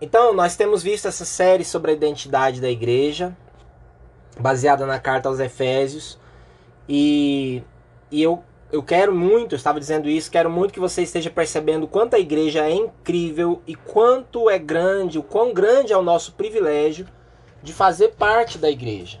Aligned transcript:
Então, 0.00 0.32
nós 0.32 0.56
temos 0.56 0.82
visto 0.82 1.06
essa 1.06 1.24
série 1.24 1.64
sobre 1.64 1.90
a 1.90 1.94
identidade 1.94 2.60
da 2.60 2.70
igreja, 2.70 3.36
baseada 4.38 4.86
na 4.86 4.98
carta 4.98 5.28
aos 5.28 5.38
Efésios, 5.38 6.18
e, 6.88 7.62
e 8.10 8.22
eu, 8.22 8.42
eu 8.72 8.82
quero 8.82 9.14
muito, 9.14 9.54
eu 9.54 9.56
estava 9.56 9.78
dizendo 9.78 10.08
isso, 10.08 10.30
quero 10.30 10.48
muito 10.48 10.72
que 10.72 10.80
você 10.80 11.02
esteja 11.02 11.30
percebendo 11.30 11.86
quanto 11.86 12.14
a 12.14 12.18
igreja 12.18 12.66
é 12.66 12.72
incrível 12.72 13.60
e 13.66 13.74
quanto 13.74 14.48
é 14.48 14.58
grande, 14.58 15.18
o 15.18 15.22
quão 15.22 15.52
grande 15.52 15.92
é 15.92 15.96
o 15.96 16.02
nosso 16.02 16.32
privilégio 16.32 17.06
de 17.62 17.72
fazer 17.72 18.14
parte 18.14 18.56
da 18.56 18.70
igreja. 18.70 19.20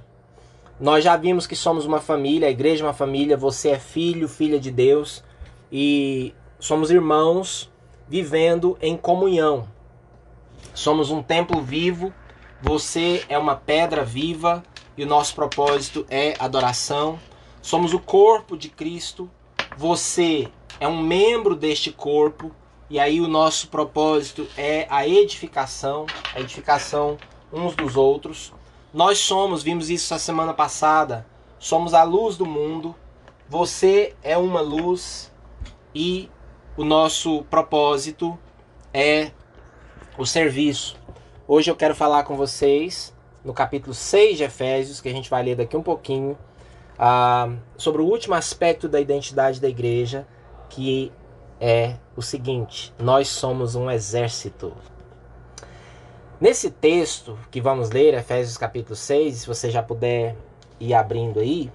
Nós 0.80 1.04
já 1.04 1.14
vimos 1.14 1.46
que 1.46 1.54
somos 1.54 1.84
uma 1.84 2.00
família, 2.00 2.48
a 2.48 2.50
igreja 2.50 2.82
é 2.82 2.86
uma 2.86 2.94
família, 2.94 3.36
você 3.36 3.68
é 3.68 3.78
filho, 3.78 4.26
filha 4.26 4.58
de 4.58 4.70
Deus 4.70 5.22
e 5.70 6.34
somos 6.58 6.90
irmãos 6.90 7.70
vivendo 8.08 8.78
em 8.80 8.96
comunhão. 8.96 9.68
Somos 10.74 11.10
um 11.10 11.22
templo 11.22 11.60
vivo, 11.60 12.12
você 12.62 13.24
é 13.28 13.38
uma 13.38 13.56
pedra 13.56 14.04
viva 14.04 14.62
e 14.96 15.02
o 15.02 15.06
nosso 15.06 15.34
propósito 15.34 16.06
é 16.08 16.34
adoração. 16.38 17.18
Somos 17.62 17.92
o 17.92 17.98
corpo 17.98 18.56
de 18.56 18.68
Cristo, 18.68 19.30
você 19.76 20.48
é 20.78 20.88
um 20.88 21.02
membro 21.02 21.54
deste 21.54 21.92
corpo 21.92 22.50
e 22.88 22.98
aí 22.98 23.20
o 23.20 23.28
nosso 23.28 23.68
propósito 23.68 24.46
é 24.56 24.86
a 24.90 25.06
edificação, 25.06 26.06
a 26.34 26.40
edificação 26.40 27.16
uns 27.52 27.74
dos 27.74 27.96
outros. 27.96 28.52
Nós 28.92 29.18
somos, 29.18 29.62
vimos 29.62 29.90
isso 29.90 30.12
a 30.12 30.18
semana 30.18 30.52
passada, 30.52 31.26
somos 31.58 31.94
a 31.94 32.02
luz 32.02 32.36
do 32.36 32.46
mundo. 32.46 32.94
Você 33.48 34.14
é 34.22 34.36
uma 34.36 34.60
luz 34.60 35.32
e 35.94 36.28
o 36.76 36.84
nosso 36.84 37.42
propósito 37.44 38.38
é 38.92 39.32
o 40.16 40.26
serviço. 40.26 40.96
Hoje 41.46 41.70
eu 41.70 41.76
quero 41.76 41.94
falar 41.94 42.24
com 42.24 42.36
vocês 42.36 43.14
no 43.44 43.54
capítulo 43.54 43.94
6 43.94 44.38
de 44.38 44.44
Efésios, 44.44 45.00
que 45.00 45.08
a 45.08 45.12
gente 45.12 45.30
vai 45.30 45.42
ler 45.42 45.56
daqui 45.56 45.76
um 45.76 45.82
pouquinho, 45.82 46.38
uh, 46.98 47.56
sobre 47.76 48.02
o 48.02 48.04
último 48.04 48.34
aspecto 48.34 48.88
da 48.88 49.00
identidade 49.00 49.60
da 49.60 49.68
igreja, 49.68 50.26
que 50.68 51.12
é 51.60 51.96
o 52.16 52.22
seguinte: 52.22 52.92
nós 52.98 53.28
somos 53.28 53.74
um 53.74 53.90
exército. 53.90 54.72
Nesse 56.40 56.70
texto 56.70 57.38
que 57.50 57.60
vamos 57.60 57.90
ler, 57.90 58.14
Efésios 58.14 58.56
capítulo 58.56 58.96
6, 58.96 59.38
se 59.38 59.46
você 59.46 59.70
já 59.70 59.82
puder 59.82 60.36
ir 60.78 60.94
abrindo 60.94 61.38
aí, 61.38 61.70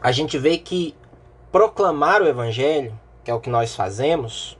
a 0.00 0.10
gente 0.10 0.36
vê 0.36 0.58
que 0.58 0.94
proclamar 1.52 2.22
o 2.22 2.26
evangelho, 2.26 2.98
que 3.24 3.30
é 3.30 3.34
o 3.34 3.40
que 3.40 3.48
nós 3.48 3.74
fazemos, 3.74 4.58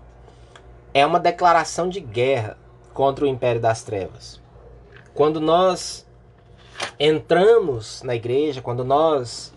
é 0.96 1.04
uma 1.04 1.20
declaração 1.20 1.90
de 1.90 2.00
guerra 2.00 2.56
contra 2.94 3.26
o 3.26 3.28
império 3.28 3.60
das 3.60 3.82
trevas. 3.82 4.40
Quando 5.12 5.42
nós 5.42 6.06
entramos 6.98 8.02
na 8.02 8.14
igreja, 8.14 8.62
quando 8.62 8.82
nós 8.82 9.52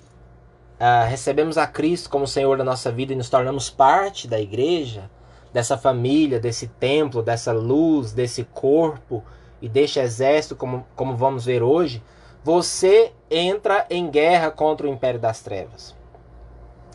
uh, 0.82 1.08
recebemos 1.08 1.58
a 1.58 1.66
Cristo 1.66 2.10
como 2.10 2.28
Senhor 2.28 2.58
da 2.58 2.66
nossa 2.66 2.92
vida 2.92 3.14
e 3.14 3.16
nos 3.16 3.30
tornamos 3.30 3.70
parte 3.70 4.28
da 4.28 4.38
igreja, 4.38 5.10
dessa 5.54 5.78
família, 5.78 6.42
desse 6.42 6.67
templo, 6.67 7.23
dessa 7.23 7.54
luz, 7.54 8.12
desse 8.12 8.44
corpo 8.44 9.23
e 9.62 9.70
deste 9.70 9.98
exército, 9.98 10.58
como, 10.58 10.86
como 10.94 11.16
vamos 11.16 11.45
ver 11.45 11.64
hoje, 11.64 12.04
você 12.44 13.14
entra 13.32 13.86
em 13.90 14.12
guerra 14.12 14.52
contra 14.52 14.86
o 14.86 14.90
império 14.90 15.22
das 15.22 15.40
trevas. 15.40 15.95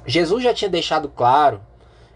Jesus 0.04 0.44
já 0.44 0.52
tinha 0.52 0.68
deixado 0.68 1.08
claro 1.08 1.62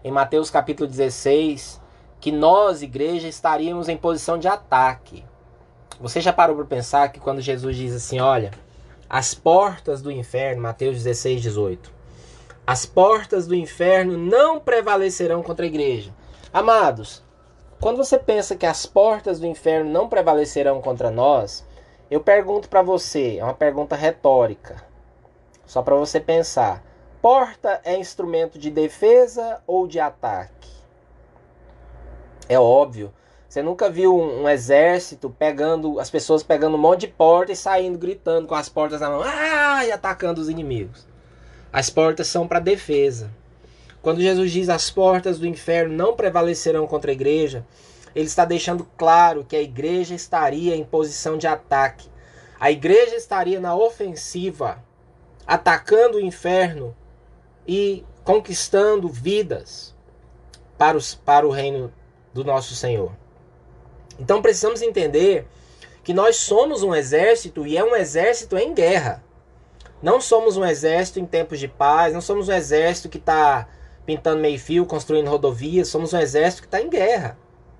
em 0.03 0.11
Mateus 0.11 0.51
capítulo 0.51 0.87
16 0.87 1.78
que 2.19 2.31
nós, 2.31 2.81
igreja, 2.81 3.27
estaríamos 3.27 3.87
em 3.87 3.97
posição 3.97 4.37
de 4.37 4.47
ataque. 4.47 5.23
Você 5.99 6.21
já 6.21 6.33
parou 6.33 6.55
para 6.55 6.65
pensar 6.65 7.11
que 7.11 7.19
quando 7.19 7.41
Jesus 7.41 7.75
diz 7.75 7.93
assim, 7.93 8.19
olha, 8.19 8.51
as 9.09 9.33
portas 9.33 10.01
do 10.01 10.11
inferno, 10.11 10.61
Mateus 10.61 10.97
16, 10.97 11.41
18, 11.41 11.91
as 12.65 12.85
portas 12.85 13.47
do 13.47 13.55
inferno 13.55 14.17
não 14.17 14.59
prevalecerão 14.59 15.41
contra 15.41 15.65
a 15.65 15.67
igreja. 15.67 16.13
Amados, 16.53 17.23
quando 17.81 17.97
você 17.97 18.17
pensa 18.17 18.55
que 18.55 18.65
as 18.65 18.85
portas 18.85 19.39
do 19.39 19.47
inferno 19.47 19.89
não 19.89 20.09
prevalecerão 20.09 20.81
contra 20.81 21.09
nós, 21.09 21.65
eu 22.11 22.19
pergunto 22.19 22.69
para 22.69 22.81
você, 22.81 23.37
é 23.37 23.43
uma 23.43 23.53
pergunta 23.53 23.95
retórica, 23.95 24.83
só 25.65 25.81
para 25.81 25.95
você 25.95 26.19
pensar: 26.19 26.83
porta 27.21 27.79
é 27.83 27.97
instrumento 27.97 28.59
de 28.59 28.69
defesa 28.69 29.61
ou 29.65 29.87
de 29.87 29.99
ataque? 29.99 30.78
É 32.49 32.59
óbvio. 32.59 33.13
Você 33.47 33.61
nunca 33.61 33.89
viu 33.89 34.15
um, 34.15 34.41
um, 34.43 34.49
exército 34.49 35.29
pegando 35.29 35.99
as 35.99 36.09
pessoas 36.09 36.43
pegando 36.43 36.75
um 36.75 36.79
monte 36.79 37.01
de 37.01 37.07
porta 37.07 37.51
e 37.51 37.55
saindo 37.55 37.97
gritando 37.97 38.47
com 38.47 38.55
as 38.55 38.67
portas 38.67 39.01
na 39.01 39.09
mão, 39.09 39.21
ah, 39.23 39.85
e 39.85 39.91
atacando 39.91 40.41
os 40.41 40.49
inimigos. 40.49 41.07
As 41.71 41.89
portas 41.89 42.27
são 42.27 42.47
para 42.47 42.59
defesa. 42.59 43.31
Quando 44.01 44.21
Jesus 44.21 44.51
diz 44.51 44.69
as 44.69 44.89
portas 44.89 45.39
do 45.39 45.47
inferno 45.47 45.95
não 45.95 46.15
prevalecerão 46.15 46.87
contra 46.87 47.11
a 47.11 47.13
igreja, 47.13 47.65
ele 48.15 48.27
está 48.27 48.45
deixando 48.45 48.87
claro 48.97 49.43
que 49.43 49.55
a 49.55 49.61
igreja 49.61 50.15
estaria 50.15 50.75
em 50.75 50.83
posição 50.83 51.37
de 51.37 51.47
ataque. 51.47 52.09
A 52.59 52.71
igreja 52.71 53.15
estaria 53.15 53.59
na 53.59 53.75
ofensiva, 53.75 54.83
atacando 55.45 56.17
o 56.17 56.21
inferno 56.21 56.95
e 57.67 58.03
conquistando 58.23 59.07
vidas 59.07 59.95
para, 60.77 60.97
os, 60.97 61.13
para 61.13 61.47
o 61.47 61.51
reino 61.51 61.91
do 62.43 62.45
nosso 62.45 62.75
Senhor. 62.75 63.11
Então 64.19 64.41
precisamos 64.41 64.81
entender 64.81 65.45
que 66.03 66.13
nós 66.13 66.37
somos 66.37 66.83
um 66.83 66.95
exército 66.95 67.67
e 67.67 67.77
é 67.77 67.83
um 67.83 67.95
exército 67.95 68.57
em 68.57 68.73
guerra. 68.73 69.23
Não 70.01 70.21
somos 70.21 70.55
um 70.55 70.65
exército 70.65 71.19
em 71.19 71.25
tempos 71.25 71.59
de 71.59 71.67
paz, 71.67 72.13
não 72.13 72.21
somos 72.21 72.47
um 72.47 72.53
exército 72.53 73.09
que 73.09 73.17
está 73.17 73.67
pintando 74.05 74.41
meio-fio, 74.41 74.85
construindo 74.85 75.29
rodovias, 75.29 75.89
somos 75.89 76.13
um 76.13 76.17
exército 76.17 76.63
que 76.63 76.67
está 76.67 76.81
em 76.81 76.89
guerra. 76.89 77.37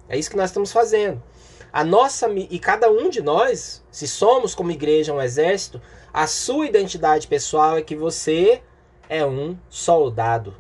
É 0.08 0.18
isso 0.18 0.30
que 0.30 0.38
nós 0.38 0.50
estamos 0.50 0.72
fazendo. 0.72 1.24
A 1.72 1.84
nossa 1.84 2.30
e 2.30 2.60
cada 2.60 2.90
um 2.90 3.10
de 3.10 3.22
nós, 3.22 3.84
se 3.90 4.08
somos 4.08 4.54
como 4.54 4.72
igreja 4.72 5.14
um 5.14 5.22
exército, 5.22 5.82
a 6.14 6.28
sua 6.28 6.66
identidade 6.66 7.28
pessoal 7.28 7.78
é 7.78 7.82
que 7.82 7.96
você 7.96 8.62
é 9.08 9.26
um 9.26 9.58
soldado 9.70 10.56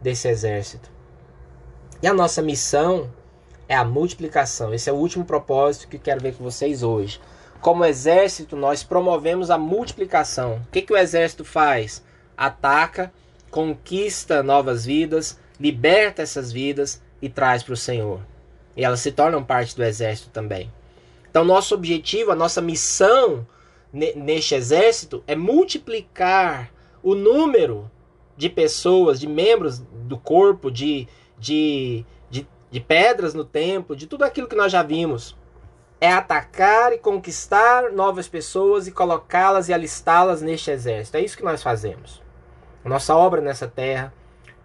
desse 0.00 0.28
exército. 0.28 0.90
E 2.02 2.06
a 2.06 2.14
nossa 2.14 2.42
missão 2.42 3.10
é 3.72 3.74
a 3.74 3.84
multiplicação. 3.86 4.74
Esse 4.74 4.90
é 4.90 4.92
o 4.92 4.96
último 4.96 5.24
propósito 5.24 5.88
que 5.88 5.98
quero 5.98 6.20
ver 6.20 6.34
com 6.34 6.44
vocês 6.44 6.82
hoje. 6.82 7.18
Como 7.58 7.86
exército, 7.86 8.54
nós 8.54 8.82
promovemos 8.82 9.50
a 9.50 9.56
multiplicação. 9.56 10.56
O 10.56 10.70
que, 10.70 10.82
que 10.82 10.92
o 10.92 10.96
exército 10.96 11.42
faz? 11.42 12.04
Ataca 12.36 13.10
conquista 13.50 14.42
novas 14.42 14.84
vidas, 14.84 15.38
liberta 15.58 16.20
essas 16.20 16.52
vidas 16.52 17.02
e 17.22 17.30
traz 17.30 17.62
para 17.62 17.72
o 17.72 17.76
Senhor. 17.76 18.20
E 18.76 18.84
elas 18.84 19.00
se 19.00 19.10
tornam 19.10 19.42
parte 19.42 19.74
do 19.74 19.82
exército 19.82 20.28
também. 20.28 20.70
Então, 21.30 21.42
nosso 21.42 21.74
objetivo, 21.74 22.30
a 22.30 22.36
nossa 22.36 22.60
missão 22.60 23.46
neste 23.90 24.54
exército 24.54 25.24
é 25.26 25.34
multiplicar 25.34 26.70
o 27.02 27.14
número 27.14 27.90
de 28.36 28.50
pessoas, 28.50 29.18
de 29.18 29.26
membros 29.26 29.78
do 29.78 30.18
corpo, 30.18 30.70
de, 30.70 31.08
de, 31.38 32.04
de, 32.72 32.80
pedras 32.80 33.34
no 33.34 33.44
templo, 33.44 33.94
de 33.94 34.06
tudo 34.06 34.24
aquilo 34.24 34.48
que 34.48 34.56
nós 34.56 34.72
já 34.72 34.82
vimos. 34.82 35.36
É 36.00 36.10
atacar 36.10 36.92
e 36.92 36.98
conquistar 36.98 37.92
novas 37.92 38.26
pessoas 38.26 38.88
e 38.88 38.92
colocá-las 38.92 39.68
e 39.68 39.72
alistá-las 39.72 40.42
neste 40.42 40.70
exército. 40.70 41.16
É 41.16 41.20
isso 41.20 41.36
que 41.36 41.44
nós 41.44 41.62
fazemos. 41.62 42.20
Nossa 42.84 43.14
obra 43.14 43.40
nessa 43.40 43.68
terra, 43.68 44.12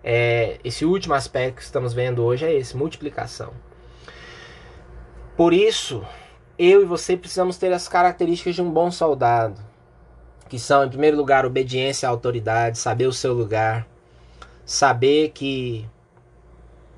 é, 0.04 0.58
esse 0.64 0.86
último 0.86 1.14
aspecto 1.14 1.58
que 1.58 1.64
estamos 1.64 1.94
vendo 1.94 2.24
hoje 2.24 2.46
é 2.46 2.54
esse: 2.54 2.76
multiplicação. 2.76 3.52
Por 5.36 5.54
isso, 5.54 6.04
eu 6.58 6.82
e 6.82 6.86
você 6.86 7.16
precisamos 7.16 7.58
ter 7.58 7.72
as 7.72 7.88
características 7.88 8.56
de 8.56 8.62
um 8.62 8.72
bom 8.72 8.90
soldado, 8.90 9.62
que 10.50 10.58
são, 10.58 10.84
em 10.84 10.90
primeiro 10.90 11.16
lugar, 11.16 11.46
obediência 11.46 12.10
à 12.10 12.10
autoridade, 12.10 12.80
saber 12.80 13.06
o 13.06 13.14
seu 13.14 13.34
lugar, 13.34 13.86
saber 14.66 15.30
que, 15.30 15.88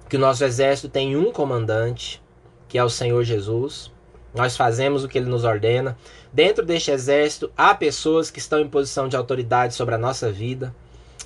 que 0.10 0.18
o 0.18 0.20
nosso 0.20 0.44
exército 0.44 0.90
tem 0.90 1.16
um 1.16 1.32
comandante, 1.32 2.22
que 2.68 2.78
é 2.78 2.84
o 2.84 2.90
Senhor 2.90 3.24
Jesus. 3.24 3.92
Nós 4.34 4.58
fazemos 4.58 5.04
o 5.04 5.08
que 5.08 5.20
ele 5.20 5.30
nos 5.30 5.44
ordena. 5.44 5.96
Dentro 6.34 6.66
deste 6.66 6.90
exército, 6.90 7.52
há 7.56 7.76
pessoas 7.76 8.32
que 8.32 8.40
estão 8.40 8.60
em 8.60 8.68
posição 8.68 9.08
de 9.08 9.16
autoridade 9.16 9.76
sobre 9.76 9.94
a 9.94 10.00
nossa 10.00 10.32
vida 10.32 10.76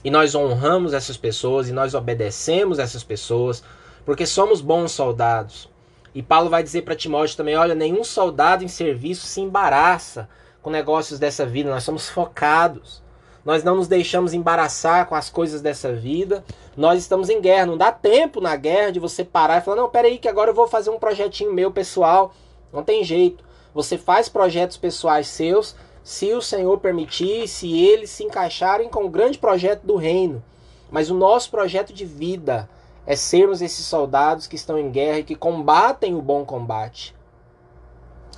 e 0.04 0.12
nós 0.12 0.36
honramos 0.36 0.94
essas 0.94 1.16
pessoas 1.16 1.70
e 1.70 1.72
nós 1.72 1.94
obedecemos 1.94 2.78
essas 2.78 3.04
pessoas 3.04 3.64
porque 4.06 4.26
somos 4.26 4.60
bons 4.60 4.92
soldados. 4.92 5.70
E 6.14 6.22
Paulo 6.22 6.50
vai 6.50 6.62
dizer 6.62 6.82
para 6.82 6.96
Timóteo 6.96 7.38
também: 7.38 7.56
olha, 7.56 7.74
nenhum 7.74 8.04
soldado 8.04 8.64
em 8.64 8.68
serviço 8.68 9.26
se 9.26 9.40
embaraça 9.40 10.28
com 10.62 10.70
negócios 10.70 11.20
dessa 11.20 11.46
vida, 11.46 11.70
nós 11.70 11.84
somos 11.84 12.10
focados. 12.10 13.02
Nós 13.46 13.64
não 13.64 13.76
nos 13.76 13.88
deixamos 13.88 14.34
embaraçar 14.34 15.06
com 15.08 15.16
as 15.16 15.30
coisas 15.30 15.62
dessa 15.62 15.92
vida. 15.94 16.44
Nós 16.78 17.00
estamos 17.00 17.30
em 17.30 17.42
guerra. 17.42 17.66
Não 17.66 17.78
dá 17.78 17.92
tempo 17.92 18.40
na 18.40 18.56
guerra 18.56 18.92
de 18.92 19.00
você 19.00 19.24
parar 19.24 19.58
e 19.58 19.62
falar: 19.62 19.78
não, 19.78 19.90
peraí, 19.90 20.18
que 20.18 20.30
agora 20.30 20.52
eu 20.52 20.56
vou 20.56 20.68
fazer 20.68 20.90
um 20.90 21.00
projetinho 21.00 21.54
meu 21.54 21.72
pessoal 21.72 22.34
Não 22.72 22.84
tem 22.84 23.04
jeito. 23.04 23.44
Você 23.74 23.98
faz 23.98 24.30
projetos 24.30 24.78
pessoais 24.78 25.28
seus, 25.28 25.76
se 26.04 26.32
o 26.34 26.42
Senhor 26.42 26.80
permitir, 26.80 27.48
se 27.48 27.80
eles 27.80 28.12
se 28.12 28.24
encaixarem 28.24 28.88
com 28.88 29.04
o 29.04 29.10
grande 29.10 29.38
projeto 29.38 29.84
do 29.84 29.96
reino. 29.96 30.44
Mas 30.92 31.10
o 31.10 31.16
nosso 31.16 31.50
projeto 31.50 31.92
de 31.92 32.06
vida 32.06 32.70
é 33.06 33.16
sermos 33.16 33.62
esses 33.62 33.86
soldados 33.86 34.48
que 34.48 34.56
estão 34.56 34.78
em 34.78 34.92
guerra 34.92 35.20
e 35.20 35.24
que 35.24 35.36
combatem 35.36 36.16
o 36.16 36.22
bom 36.22 36.46
combate. 36.46 37.16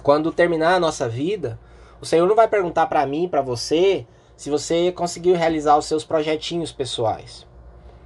Quando 0.01 0.31
terminar 0.31 0.75
a 0.75 0.79
nossa 0.79 1.09
vida, 1.09 1.59
o 1.99 2.05
Senhor 2.05 2.27
não 2.27 2.35
vai 2.35 2.47
perguntar 2.47 2.87
para 2.87 3.05
mim, 3.05 3.27
para 3.27 3.41
você, 3.41 4.07
se 4.35 4.49
você 4.49 4.91
conseguiu 4.91 5.35
realizar 5.35 5.77
os 5.77 5.85
seus 5.85 6.03
projetinhos 6.03 6.71
pessoais. 6.71 7.47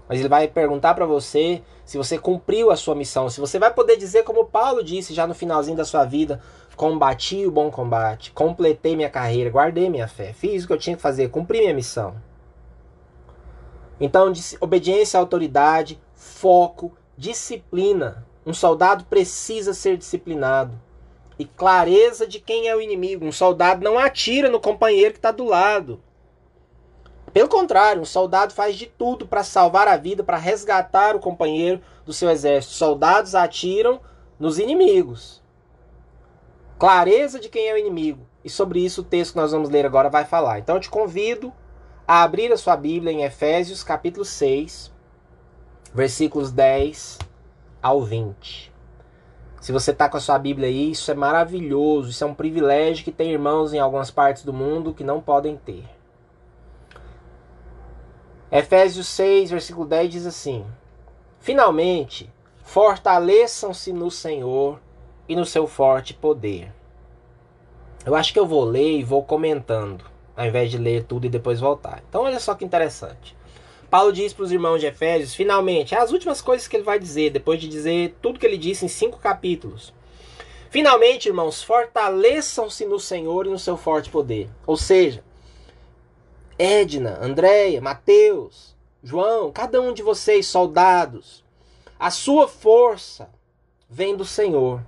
Mas 0.08 0.20
ele 0.20 0.30
vai 0.30 0.48
perguntar 0.48 0.94
para 0.94 1.06
você 1.06 1.62
se 1.86 1.98
você 1.98 2.18
cumpriu 2.18 2.72
a 2.72 2.76
sua 2.76 2.96
missão, 2.96 3.30
se 3.30 3.40
você 3.40 3.58
vai 3.58 3.74
poder 3.74 3.98
dizer 3.98 4.24
como 4.24 4.46
Paulo 4.46 4.84
disse 4.84 5.14
já 5.14 5.26
no 5.26 5.34
finalzinho 5.34 5.78
da 5.78 5.86
sua 5.86 6.06
vida, 6.06 6.42
combati 6.76 7.46
o 7.46 7.52
bom 7.52 7.70
combate, 7.70 8.32
completei 8.32 8.96
minha 8.96 9.10
carreira, 9.10 9.50
guardei 9.50 9.90
minha 9.90 10.08
fé, 10.08 10.34
fiz 10.34 10.64
o 10.64 10.68
que 10.68 10.74
eu 10.74 10.78
tinha 10.78 10.96
que 10.96 11.02
fazer, 11.02 11.30
cumpri 11.30 11.60
minha 11.60 11.74
missão. 11.74 12.16
Então, 14.00 14.32
obediência 14.62 15.20
à 15.20 15.22
autoridade, 15.22 16.00
foco, 16.16 16.96
disciplina. 17.18 18.26
Um 18.46 18.54
soldado 18.54 19.04
precisa 19.06 19.74
ser 19.74 19.98
disciplinado. 19.98 20.80
E 21.38 21.44
clareza 21.44 22.26
de 22.26 22.40
quem 22.40 22.68
é 22.68 22.76
o 22.76 22.82
inimigo. 22.82 23.26
Um 23.26 23.32
soldado 23.32 23.84
não 23.84 24.00
atira 24.00 24.50
no 24.50 24.60
companheiro 24.60 25.12
que 25.12 25.20
está 25.20 25.32
do 25.32 25.44
lado. 25.44 26.02
Pelo 27.34 27.48
contrário, 27.48 28.02
um 28.02 28.06
soldado 28.06 28.54
faz 28.54 28.76
de 28.76 28.86
tudo 28.86 29.28
para 29.28 29.44
salvar 29.44 29.88
a 29.88 29.98
vida, 29.98 30.24
para 30.24 30.38
resgatar 30.38 31.16
o 31.16 31.20
companheiro 31.20 31.82
do 32.06 32.14
seu 32.14 32.30
exército. 32.30 32.74
Soldados 32.74 33.36
atiram 33.36 34.00
nos 34.40 34.58
inimigos. 34.58 35.44
Clareza 36.80 37.40
de 37.40 37.50
quem 37.50 37.68
é 37.68 37.74
o 37.74 37.78
inimigo. 37.78 38.26
E 38.44 38.50
sobre 38.50 38.84
isso 38.84 39.02
o 39.02 39.04
texto 39.04 39.34
que 39.34 39.40
nós 39.40 39.52
vamos 39.52 39.70
ler 39.70 39.86
agora 39.86 40.10
vai 40.10 40.26
falar. 40.26 40.60
Então 40.60 40.76
eu 40.76 40.82
te 40.82 40.90
convido 40.90 41.54
a 42.08 42.24
abrir 42.24 42.52
a 42.52 42.58
sua 42.58 42.76
Bíblia 42.76 43.12
em 43.12 43.24
Efésios 43.24 43.84
capítulo 43.84 44.26
6, 44.26 44.92
versículos 45.94 46.52
10 46.52 47.20
ao 47.84 48.02
20. 48.02 48.74
Se 49.62 49.74
você 49.74 49.92
está 49.92 50.08
com 50.08 50.16
a 50.16 50.22
sua 50.22 50.40
Bíblia 50.40 50.70
aí, 50.70 50.92
isso 50.92 51.12
é 51.12 51.14
maravilhoso, 51.14 52.10
isso 52.10 52.24
é 52.24 52.28
um 52.28 52.34
privilégio 52.34 53.04
que 53.04 53.12
tem 53.12 53.34
irmãos 53.34 53.74
em 53.74 53.80
algumas 53.80 54.10
partes 54.10 54.44
do 54.44 54.54
mundo 54.54 54.94
que 54.94 55.04
não 55.04 55.20
podem 55.20 55.58
ter. 55.58 55.99
Efésios 58.52 59.08
6, 59.08 59.52
versículo 59.52 59.86
10 59.86 60.12
diz 60.12 60.26
assim: 60.26 60.66
Finalmente, 61.40 62.30
fortaleçam-se 62.64 63.94
no 63.94 64.10
Senhor 64.10 64.80
e 65.28 65.36
no 65.36 65.46
seu 65.46 65.68
forte 65.68 66.16
poder. 66.16 66.74
Eu 68.04 68.16
acho 68.16 68.34
que 68.34 68.40
eu 68.40 68.48
vou 68.48 68.64
ler 68.64 69.00
e 69.00 69.04
vou 69.04 69.24
comentando, 69.24 70.04
ao 70.36 70.48
invés 70.48 70.72
de 70.72 70.80
ler 70.80 71.04
tudo 71.04 71.26
e 71.26 71.30
depois 71.30 71.60
voltar. 71.60 72.02
Então, 72.10 72.24
olha 72.24 72.40
só 72.40 72.56
que 72.56 72.66
interessante. 72.66 73.38
Paulo 73.88 74.12
diz 74.12 74.34
para 74.34 74.46
os 74.46 74.52
irmãos 74.52 74.80
de 74.80 74.88
Efésios, 74.88 75.36
finalmente, 75.36 75.94
as 75.94 76.12
últimas 76.12 76.42
coisas 76.42 76.68
que 76.68 76.76
ele 76.76 76.84
vai 76.84 77.00
dizer, 77.00 77.32
depois 77.32 77.60
de 77.62 77.68
dizer 77.68 78.16
tudo 78.22 78.40
que 78.40 78.46
ele 78.46 78.58
disse 78.58 78.86
em 78.86 78.88
cinco 78.88 79.20
capítulos. 79.20 79.94
Finalmente, 80.72 81.28
irmãos, 81.28 81.64
fortaleçam-se 81.64 82.86
no 82.86 83.00
Senhor 83.00 83.46
e 83.46 83.50
no 83.50 83.60
seu 83.60 83.76
forte 83.76 84.10
poder. 84.10 84.50
Ou 84.66 84.78
seja, 84.78 85.24
Edna, 86.62 87.18
Andréia, 87.22 87.80
Mateus, 87.80 88.76
João, 89.02 89.50
cada 89.50 89.80
um 89.80 89.94
de 89.94 90.04
vocês, 90.04 90.46
soldados, 90.46 91.42
a 91.98 92.12
sua 92.12 92.50
força 92.50 93.30
vem 93.90 94.14
do 94.14 94.26
Senhor. 94.26 94.82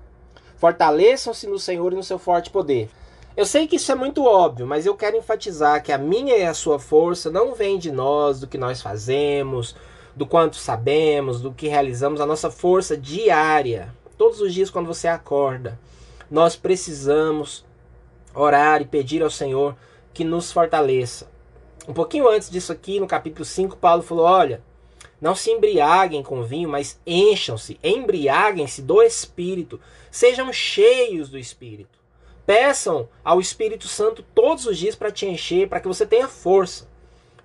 Fortaleçam-se 0.57 1.47
no 1.47 1.57
Senhor 1.57 1.93
e 1.93 1.95
no 1.95 2.03
seu 2.03 2.19
forte 2.19 2.49
poder. 2.49 2.89
Eu 3.37 3.45
sei 3.45 3.67
que 3.67 3.77
isso 3.77 3.89
é 3.89 3.95
muito 3.95 4.25
óbvio, 4.25 4.67
mas 4.67 4.85
eu 4.85 4.97
quero 4.97 5.15
enfatizar 5.15 5.81
que 5.81 5.93
a 5.93 5.97
minha 5.97 6.35
e 6.35 6.43
a 6.43 6.53
sua 6.53 6.77
força 6.77 7.31
não 7.31 7.55
vem 7.55 7.79
de 7.79 7.89
nós, 7.89 8.41
do 8.41 8.47
que 8.47 8.57
nós 8.57 8.81
fazemos, 8.81 9.73
do 10.13 10.27
quanto 10.27 10.57
sabemos, 10.57 11.39
do 11.39 11.53
que 11.53 11.69
realizamos, 11.69 12.19
a 12.19 12.25
nossa 12.25 12.51
força 12.51 12.97
diária. 12.97 13.95
Todos 14.17 14.41
os 14.41 14.53
dias 14.53 14.69
quando 14.69 14.87
você 14.87 15.07
acorda, 15.07 15.79
nós 16.29 16.53
precisamos 16.57 17.63
orar 18.35 18.81
e 18.81 18.85
pedir 18.85 19.23
ao 19.23 19.31
Senhor 19.31 19.73
que 20.13 20.25
nos 20.25 20.51
fortaleça. 20.51 21.31
Um 21.87 21.93
pouquinho 21.93 22.29
antes 22.29 22.49
disso 22.49 22.71
aqui, 22.71 22.99
no 22.99 23.07
capítulo 23.07 23.43
5, 23.43 23.77
Paulo 23.77 24.03
falou: 24.03 24.25
"Olha, 24.25 24.61
não 25.21 25.35
se 25.35 25.51
embriaguem 25.51 26.23
com 26.23 26.41
vinho, 26.41 26.67
mas 26.67 26.99
encham-se, 27.05 27.79
embriaguem-se 27.83 28.81
do 28.81 29.03
Espírito, 29.03 29.79
sejam 30.09 30.51
cheios 30.51 31.29
do 31.29 31.37
Espírito. 31.37 31.99
Peçam 32.43 33.07
ao 33.23 33.39
Espírito 33.39 33.87
Santo 33.87 34.23
todos 34.33 34.65
os 34.65 34.77
dias 34.77 34.95
para 34.95 35.11
te 35.11 35.27
encher, 35.27 35.69
para 35.69 35.79
que 35.79 35.87
você 35.87 36.05
tenha 36.05 36.27
força. 36.27 36.89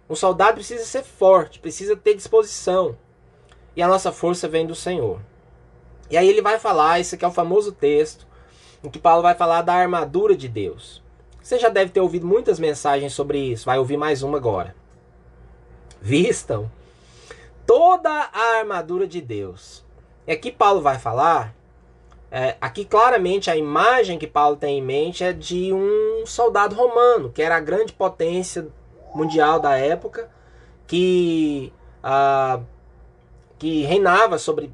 Um 0.08 0.14
soldado 0.14 0.54
precisa 0.54 0.84
ser 0.84 1.02
forte, 1.02 1.58
precisa 1.58 1.94
ter 1.94 2.14
disposição. 2.14 2.96
E 3.74 3.82
a 3.82 3.88
nossa 3.88 4.10
força 4.10 4.48
vem 4.48 4.66
do 4.66 4.74
Senhor. 4.74 5.20
E 6.10 6.16
aí 6.16 6.28
ele 6.28 6.40
vai 6.40 6.58
falar, 6.58 6.98
esse 6.98 7.14
aqui 7.14 7.24
é 7.24 7.28
o 7.28 7.32
famoso 7.32 7.72
texto, 7.72 8.26
em 8.82 8.88
que 8.88 8.98
Paulo 8.98 9.22
vai 9.22 9.34
falar 9.34 9.62
da 9.62 9.74
armadura 9.74 10.34
de 10.34 10.48
Deus. 10.48 11.02
Você 11.46 11.60
já 11.60 11.69
deve 11.69 11.93
ter 11.93 12.00
ouvido 12.00 12.26
muitas 12.26 12.58
mensagens 12.58 13.12
sobre 13.12 13.38
isso, 13.38 13.66
vai 13.66 13.78
ouvir 13.78 13.96
mais 13.96 14.20
uma 14.25 14.37
agora. 14.37 14.75
Vistam 16.02 16.69
toda 17.64 18.10
a 18.10 18.58
armadura 18.58 19.06
de 19.06 19.20
Deus. 19.20 19.84
E 20.26 20.32
aqui 20.32 20.50
Paulo 20.50 20.81
vai 20.81 20.98
falar 20.98 21.54
é, 22.32 22.56
aqui 22.60 22.84
claramente 22.84 23.48
a 23.48 23.56
imagem 23.56 24.19
que 24.19 24.26
Paulo 24.26 24.56
tem 24.56 24.78
em 24.78 24.82
mente 24.82 25.22
é 25.22 25.32
de 25.32 25.72
um 25.72 26.26
soldado 26.26 26.75
romano, 26.75 27.31
que 27.31 27.40
era 27.40 27.54
a 27.54 27.60
grande 27.60 27.92
potência 27.92 28.66
mundial 29.14 29.60
da 29.60 29.76
época, 29.76 30.28
que, 30.84 31.72
ah, 32.02 32.58
que 33.56 33.84
reinava 33.84 34.37
sobre 34.37 34.72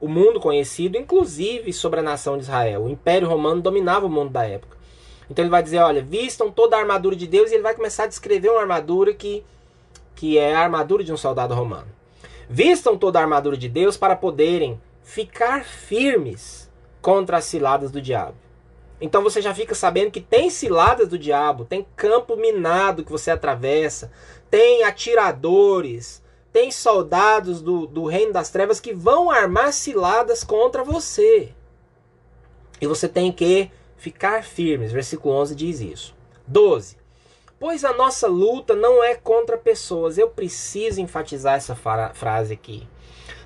o 0.00 0.06
mundo 0.06 0.38
conhecido, 0.38 0.96
inclusive 0.96 1.72
sobre 1.72 1.98
a 1.98 2.04
nação 2.04 2.36
de 2.36 2.44
Israel. 2.44 2.84
O 2.84 2.88
Império 2.88 3.26
Romano 3.26 3.60
dominava 3.60 4.06
o 4.06 4.08
mundo 4.08 4.30
da 4.30 4.46
época. 4.46 4.77
Então 5.30 5.44
ele 5.44 5.50
vai 5.50 5.62
dizer, 5.62 5.78
olha, 5.78 6.02
vistam 6.02 6.50
toda 6.50 6.76
a 6.76 6.80
armadura 6.80 7.14
de 7.14 7.26
Deus 7.26 7.50
e 7.50 7.54
ele 7.54 7.62
vai 7.62 7.74
começar 7.74 8.04
a 8.04 8.08
descrever 8.08 8.48
uma 8.50 8.60
armadura 8.60 9.12
que, 9.12 9.44
que 10.14 10.38
é 10.38 10.54
a 10.54 10.60
armadura 10.60 11.04
de 11.04 11.12
um 11.12 11.16
soldado 11.16 11.54
romano. 11.54 11.88
Vistam 12.48 12.96
toda 12.96 13.18
a 13.18 13.22
armadura 13.22 13.56
de 13.56 13.68
Deus 13.68 13.96
para 13.96 14.16
poderem 14.16 14.80
ficar 15.02 15.64
firmes 15.64 16.70
contra 17.02 17.38
as 17.38 17.44
ciladas 17.44 17.90
do 17.90 18.00
diabo. 18.00 18.36
Então 19.00 19.22
você 19.22 19.40
já 19.40 19.54
fica 19.54 19.74
sabendo 19.74 20.10
que 20.10 20.20
tem 20.20 20.50
ciladas 20.50 21.08
do 21.08 21.18
diabo, 21.18 21.64
tem 21.64 21.86
campo 21.94 22.36
minado 22.36 23.04
que 23.04 23.12
você 23.12 23.30
atravessa, 23.30 24.10
tem 24.50 24.82
atiradores, 24.82 26.22
tem 26.52 26.70
soldados 26.70 27.60
do, 27.60 27.86
do 27.86 28.06
reino 28.06 28.32
das 28.32 28.50
trevas 28.50 28.80
que 28.80 28.92
vão 28.92 29.30
armar 29.30 29.72
ciladas 29.72 30.42
contra 30.42 30.82
você. 30.82 31.54
E 32.80 32.86
você 32.86 33.08
tem 33.08 33.30
que 33.30 33.70
ficar 33.98 34.42
firmes. 34.42 34.90
Versículo 34.90 35.34
11 35.34 35.54
diz 35.54 35.80
isso. 35.80 36.16
12. 36.46 36.96
Pois 37.60 37.84
a 37.84 37.92
nossa 37.92 38.26
luta 38.26 38.74
não 38.74 39.02
é 39.04 39.14
contra 39.14 39.58
pessoas. 39.58 40.16
Eu 40.16 40.30
preciso 40.30 41.00
enfatizar 41.00 41.56
essa 41.56 41.74
frase 41.74 42.54
aqui. 42.54 42.88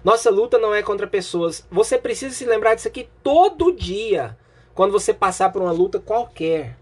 Nossa 0.04 0.30
luta 0.30 0.58
não 0.58 0.74
é 0.74 0.82
contra 0.82 1.06
pessoas. 1.06 1.66
Você 1.70 1.96
precisa 1.96 2.34
se 2.34 2.44
lembrar 2.44 2.74
disso 2.74 2.88
aqui 2.88 3.08
todo 3.22 3.72
dia, 3.72 4.36
quando 4.74 4.92
você 4.92 5.14
passar 5.14 5.50
por 5.50 5.62
uma 5.62 5.72
luta 5.72 5.98
qualquer. 5.98 6.76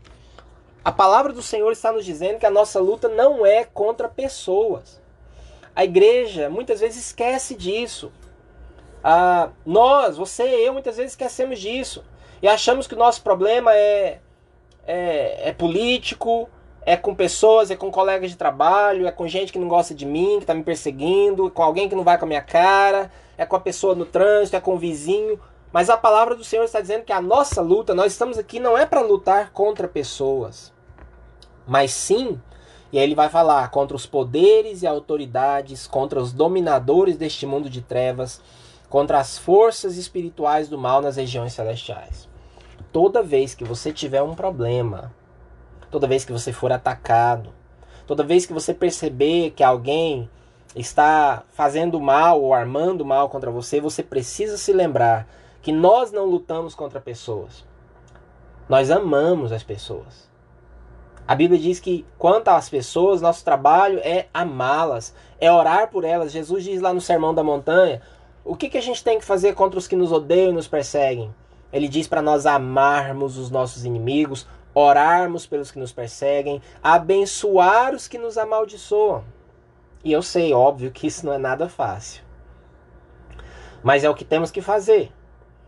A 0.83 0.91
palavra 0.91 1.33
do 1.33 1.43
Senhor 1.43 1.71
está 1.71 1.93
nos 1.93 2.05
dizendo 2.05 2.39
que 2.39 2.47
a 2.47 2.51
nossa 2.51 2.81
luta 2.81 3.09
não 3.09 3.45
é 3.45 3.65
contra 3.65 4.09
pessoas. 4.09 5.01
A 5.77 5.85
igreja 5.85 6.49
muitas 6.49 6.81
vezes 6.81 7.07
esquece 7.07 7.55
disso. 7.55 8.11
Ah, 9.05 9.51
nós, 9.65 10.17
você 10.17 10.45
e 10.45 10.67
eu, 10.67 10.73
muitas 10.73 10.97
vezes 10.97 11.13
esquecemos 11.13 11.61
disso. 11.61 12.03
E 12.43 12.49
achamos 12.49 12.87
que 12.87 12.95
o 12.95 12.99
nosso 12.99 13.23
problema 13.23 13.75
é, 13.75 14.21
é, 14.87 15.49
é 15.49 15.53
político, 15.53 16.49
é 16.83 16.97
com 16.97 17.15
pessoas, 17.15 17.71
é 17.71 17.77
com 17.77 17.91
colegas 17.91 18.31
de 18.31 18.37
trabalho, 18.37 19.07
é 19.07 19.13
com 19.13 19.29
gente 19.29 19.53
que 19.53 19.59
não 19.59 19.69
gosta 19.69 19.95
de 19.95 20.07
mim, 20.07 20.37
que 20.37 20.45
está 20.45 20.55
me 20.55 20.63
perseguindo, 20.63 21.47
é 21.47 21.51
com 21.51 21.63
alguém 21.63 21.89
que 21.89 21.95
não 21.95 22.05
vai 22.05 22.19
com 22.19 22.25
a 22.25 22.29
minha 22.29 22.43
cara, 22.43 23.11
é 23.37 23.45
com 23.45 23.57
a 23.57 23.61
pessoa 23.61 23.95
no 23.95 24.07
trânsito, 24.07 24.57
é 24.57 24.61
com 24.61 24.75
o 24.75 24.79
vizinho. 24.79 25.39
Mas 25.73 25.91
a 25.91 25.97
palavra 25.97 26.35
do 26.35 26.43
Senhor 26.43 26.65
está 26.65 26.81
dizendo 26.81 27.05
que 27.05 27.13
a 27.13 27.21
nossa 27.21 27.61
luta, 27.61 27.95
nós 27.95 28.13
estamos 28.13 28.39
aqui 28.39 28.59
não 28.59 28.77
é 28.77 28.87
para 28.87 29.03
lutar 29.03 29.53
contra 29.53 29.87
pessoas, 29.87 30.73
mas 31.67 31.93
sim, 31.93 32.41
e 32.93 32.99
aí 32.99 33.05
ele 33.05 33.15
vai 33.15 33.29
falar 33.29 33.71
contra 33.71 33.97
os 33.97 34.05
poderes 34.05 34.83
e 34.83 34.87
autoridades, 34.87 35.87
contra 35.87 36.21
os 36.21 36.33
dominadores 36.33 37.17
deste 37.17 37.47
mundo 37.47 37.71
de 37.71 37.83
trevas, 37.83 38.41
contra 38.89 39.21
as 39.21 39.39
forças 39.39 39.97
espirituais 39.97 40.69
do 40.69 40.77
mal 40.77 41.01
nas 41.01 41.17
regiões 41.17 41.53
celestiais. 41.53 42.30
Toda 42.93 43.23
vez 43.23 43.55
que 43.55 43.65
você 43.65 43.93
tiver 43.93 44.23
um 44.23 44.35
problema, 44.35 45.13
toda 45.91 46.07
vez 46.07 46.25
que 46.25 46.33
você 46.33 46.53
for 46.53 46.73
atacado, 46.73 47.51
toda 48.07 48.25
vez 48.25 48.47
que 48.47 48.53
você 48.53 48.75
perceber 48.75 49.51
que 49.51 49.63
alguém 49.63 50.29
está 50.75 51.45
fazendo 51.53 52.01
mal 52.01 52.41
ou 52.41 52.55
armando 52.55 53.05
mal 53.05 53.29
contra 53.29 53.51
você, 53.51 53.81
você 53.81 54.03
precisa 54.03 54.57
se 54.57 54.73
lembrar 54.73 55.29
que 55.63 55.73
nós 55.73 56.11
não 56.11 56.25
lutamos 56.25 56.75
contra 56.75 57.01
pessoas. 57.01 57.65
Nós 58.69 58.91
amamos 58.91 59.53
as 59.53 59.63
pessoas. 59.63 60.31
A 61.27 61.35
Bíblia 61.35 61.61
diz 61.61 61.79
que 61.79 62.05
quanto 62.19 62.49
às 62.49 62.69
pessoas, 62.69 63.21
nosso 63.21 63.45
trabalho 63.45 64.01
é 64.03 64.27
amá-las, 64.35 65.15
é 65.39 65.51
orar 65.51 65.89
por 65.91 66.05
elas. 66.05 66.33
Jesus 66.33 66.65
diz 66.65 66.81
lá 66.81 66.93
no 66.93 67.01
Sermão 67.01 67.33
da 67.35 67.45
Montanha: 67.45 68.03
o 68.45 68.57
que, 68.57 68.69
que 68.69 68.79
a 68.79 68.83
gente 68.83 69.05
tem 69.05 69.19
que 69.19 69.25
fazer 69.25 69.55
contra 69.55 69.79
os 69.79 69.87
que 69.87 69.95
nos 69.95 70.11
odeiam 70.11 70.51
e 70.51 70.55
nos 70.55 70.67
perseguem? 70.67 71.33
Ele 71.73 71.89
diz 71.89 72.09
para 72.09 72.23
nós 72.23 72.47
amarmos 72.47 73.37
os 73.39 73.51
nossos 73.51 73.85
inimigos, 73.85 74.47
orarmos 74.75 75.47
pelos 75.47 75.71
que 75.71 75.79
nos 75.79 75.93
perseguem, 75.93 76.61
abençoar 76.83 77.95
os 77.95 78.09
que 78.09 78.19
nos 78.19 78.37
amaldiçoam. 78.37 79.25
E 80.03 80.13
eu 80.13 80.23
sei, 80.23 80.53
óbvio, 80.53 80.91
que 80.91 81.07
isso 81.07 81.27
não 81.27 81.33
é 81.33 81.39
nada 81.39 81.69
fácil. 81.69 82.23
Mas 83.83 84.05
é 84.05 84.11
o 84.11 84.15
que 84.15 84.25
temos 84.25 84.51
que 84.51 84.61
fazer. 84.61 85.13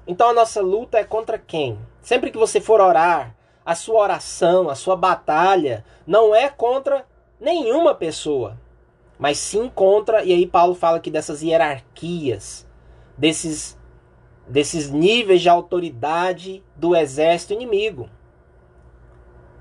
Então 0.07 0.31
a 0.31 0.35
nossa 0.35 0.61
luta 0.61 0.99
é 0.99 1.05
contra 1.05 1.39
quem? 1.39 1.79
Sempre 2.01 2.31
que 2.31 2.39
você 2.39 2.61
for 2.61 2.81
orar, 2.81 3.35
a 3.65 3.75
sua 3.75 4.01
oração, 4.01 4.69
a 4.69 4.75
sua 4.75 4.97
batalha 4.97 5.85
não 6.07 6.35
é 6.35 6.49
contra 6.49 7.07
nenhuma 7.41 7.95
pessoa, 7.95 8.59
mas 9.19 9.39
sim 9.39 9.71
contra, 9.73 10.25
e 10.25 10.33
aí 10.33 10.47
Paulo 10.47 10.75
fala 10.75 10.97
aqui 10.97 11.11
dessas 11.11 11.43
hierarquias, 11.43 12.67
desses 13.17 13.79
desses 14.47 14.91
níveis 14.91 15.41
de 15.41 15.49
autoridade 15.49 16.63
do 16.77 16.95
exército 16.97 17.53
inimigo. 17.53 18.09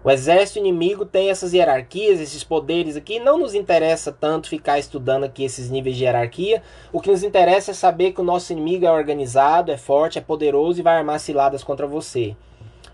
O 0.04 0.10
exército 0.10 0.58
inimigo 0.58 1.06
tem 1.06 1.30
essas 1.30 1.54
hierarquias, 1.54 2.20
esses 2.20 2.44
poderes 2.44 2.96
aqui. 2.96 3.20
Não 3.20 3.38
nos 3.38 3.54
interessa 3.54 4.12
tanto 4.12 4.50
ficar 4.50 4.80
estudando 4.80 5.26
aqui 5.26 5.44
esses 5.44 5.70
níveis 5.70 5.96
de 5.96 6.06
hierarquia. 6.06 6.64
O 6.92 7.00
que 7.00 7.12
nos 7.12 7.22
interessa 7.24 7.70
é 7.70 7.74
saber 7.76 8.12
que 8.12 8.20
o 8.20 8.24
nosso 8.24 8.52
inimigo 8.52 8.84
é 8.84 8.92
organizado, 8.92 9.72
é 9.72 9.78
forte, 9.78 10.18
é 10.18 10.22
poderoso 10.22 10.80
e 10.80 10.84
vai 10.84 10.98
armar 10.98 11.20
ciladas 11.20 11.64
contra 11.64 11.86
você. 11.86 12.36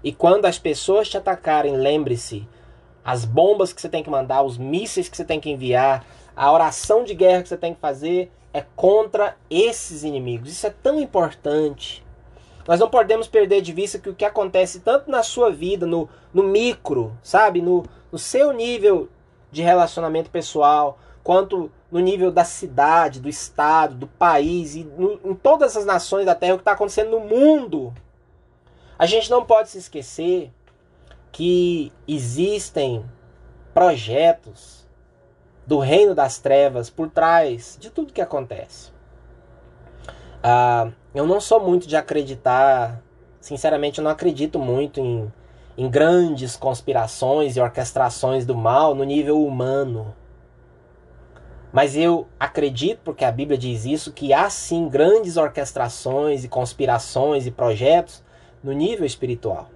E 0.04 0.12
quando 0.12 0.46
as 0.46 0.60
pessoas 0.60 1.08
te 1.08 1.18
atacarem, 1.18 1.78
lembre-se: 1.78 2.46
as 3.06 3.24
bombas 3.24 3.72
que 3.72 3.82
você 3.82 3.88
tem 3.88 4.04
que 4.04 4.10
mandar, 4.10 4.44
os 4.44 4.58
mísseis 4.58 5.08
que 5.08 5.16
você 5.16 5.24
tem 5.24 5.40
que 5.40 5.50
enviar, 5.50 6.06
a 6.36 6.52
oração 6.52 7.06
de 7.06 7.16
guerra 7.16 7.42
que 7.42 7.48
você 7.48 7.58
tem 7.58 7.74
que 7.74 7.80
fazer 7.80 8.30
é 8.58 8.66
contra 8.76 9.38
esses 9.52 10.04
inimigos. 10.04 10.50
Isso 10.50 10.66
é 10.66 10.72
tão 10.72 11.00
importante. 11.00 12.04
Nós 12.68 12.80
não 12.80 12.90
podemos 12.90 13.28
perder 13.28 13.62
de 13.62 13.72
vista 13.72 14.00
que 14.00 14.10
o 14.10 14.16
que 14.16 14.26
acontece 14.26 14.80
tanto 14.80 15.12
na 15.12 15.22
sua 15.22 15.52
vida, 15.52 15.86
no, 15.86 16.10
no 16.34 16.42
micro, 16.42 17.16
sabe? 17.22 17.62
No, 17.62 17.86
no 18.12 18.18
seu 18.18 18.52
nível 18.52 19.10
de 19.52 19.62
relacionamento 19.62 20.32
pessoal, 20.32 20.98
quanto 21.24 21.72
no 21.92 22.00
nível 22.00 22.32
da 22.32 22.44
cidade, 22.44 23.20
do 23.20 23.30
estado, 23.30 23.94
do 23.94 24.08
país 24.08 24.76
e 24.76 24.84
no, 24.84 25.20
em 25.24 25.36
todas 25.36 25.78
as 25.78 25.86
nações 25.86 26.26
da 26.26 26.34
Terra, 26.34 26.56
o 26.56 26.58
que 26.58 26.62
está 26.62 26.72
acontecendo 26.72 27.12
no 27.12 27.20
mundo. 27.20 27.94
A 28.98 29.06
gente 29.06 29.30
não 29.30 29.46
pode 29.46 29.70
se 29.70 29.78
esquecer 29.78 30.52
que 31.32 31.94
existem 32.08 33.06
projetos 33.72 34.77
do 35.68 35.80
reino 35.80 36.16
das 36.16 36.40
trevas 36.40 36.90
por 36.90 37.10
trás 37.10 37.78
de 37.78 37.90
tudo 37.90 38.14
que 38.14 38.22
acontece. 38.22 38.90
Ah, 40.42 40.90
eu 41.14 41.28
não 41.28 41.42
sou 41.42 41.60
muito 41.60 41.86
de 41.86 41.98
acreditar, 41.98 43.04
sinceramente, 43.42 44.00
eu 44.00 44.04
não 44.04 44.12
acredito 44.12 44.58
muito 44.58 45.02
em, 45.02 45.32
em 45.78 45.90
grandes 45.90 46.56
conspirações 46.56 47.58
e 47.58 47.60
orquestrações 47.60 48.46
do 48.46 48.56
mal 48.56 48.96
no 48.96 49.04
nível 49.04 49.46
humano. 49.46 50.16
Mas 51.74 51.98
eu 51.98 52.28
acredito, 52.40 53.02
porque 53.04 53.26
a 53.26 53.32
Bíblia 53.32 53.58
diz 53.58 53.84
isso, 53.84 54.14
que 54.14 54.32
há 54.32 54.50
sim 54.50 54.88
grandes 54.88 55.36
orquestrações 55.36 56.46
e 56.46 56.48
conspirações 56.48 57.46
e 57.46 57.52
projetos 57.52 58.24
no 58.64 58.72
nível 58.72 59.06
espiritual. 59.06 59.70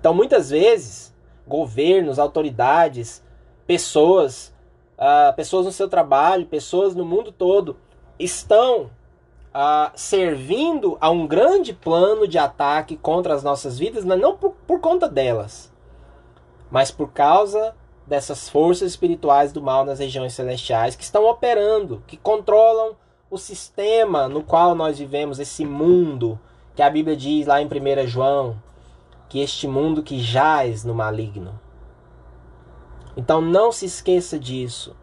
Então, 0.00 0.12
muitas 0.12 0.50
vezes, 0.50 1.14
governos, 1.46 2.18
autoridades, 2.18 3.22
pessoas, 3.64 4.52
uh, 4.98 5.34
pessoas 5.34 5.66
no 5.66 5.72
seu 5.72 5.88
trabalho, 5.88 6.46
pessoas 6.46 6.94
no 6.94 7.04
mundo 7.04 7.32
todo 7.32 7.76
estão 8.18 8.90
uh, 9.54 9.90
servindo 9.94 10.98
a 11.00 11.10
um 11.10 11.26
grande 11.26 11.72
plano 11.72 12.26
de 12.26 12.38
ataque 12.38 12.96
contra 12.96 13.34
as 13.34 13.42
nossas 13.42 13.78
vidas, 13.78 14.04
mas 14.04 14.20
não 14.20 14.36
por, 14.36 14.52
por 14.66 14.80
conta 14.80 15.08
delas, 15.08 15.72
mas 16.70 16.90
por 16.90 17.12
causa 17.12 17.74
dessas 18.06 18.48
forças 18.48 18.90
espirituais 18.90 19.52
do 19.52 19.62
mal 19.62 19.84
nas 19.84 19.98
regiões 19.98 20.32
celestiais 20.32 20.96
que 20.96 21.04
estão 21.04 21.28
operando, 21.28 22.02
que 22.06 22.16
controlam 22.16 22.96
o 23.30 23.36
sistema 23.36 24.28
no 24.28 24.42
qual 24.42 24.74
nós 24.74 24.98
vivemos, 24.98 25.38
esse 25.38 25.64
mundo 25.64 26.38
que 26.74 26.82
a 26.82 26.88
Bíblia 26.88 27.16
diz 27.16 27.46
lá 27.46 27.60
em 27.60 27.66
1 27.66 28.06
João, 28.06 28.56
que 29.28 29.40
este 29.40 29.68
mundo 29.68 30.02
que 30.02 30.20
jaz 30.20 30.84
no 30.84 30.94
maligno. 30.94 31.60
Então 33.18 33.40
não 33.40 33.72
se 33.72 33.84
esqueça 33.84 34.38
disso. 34.38 34.94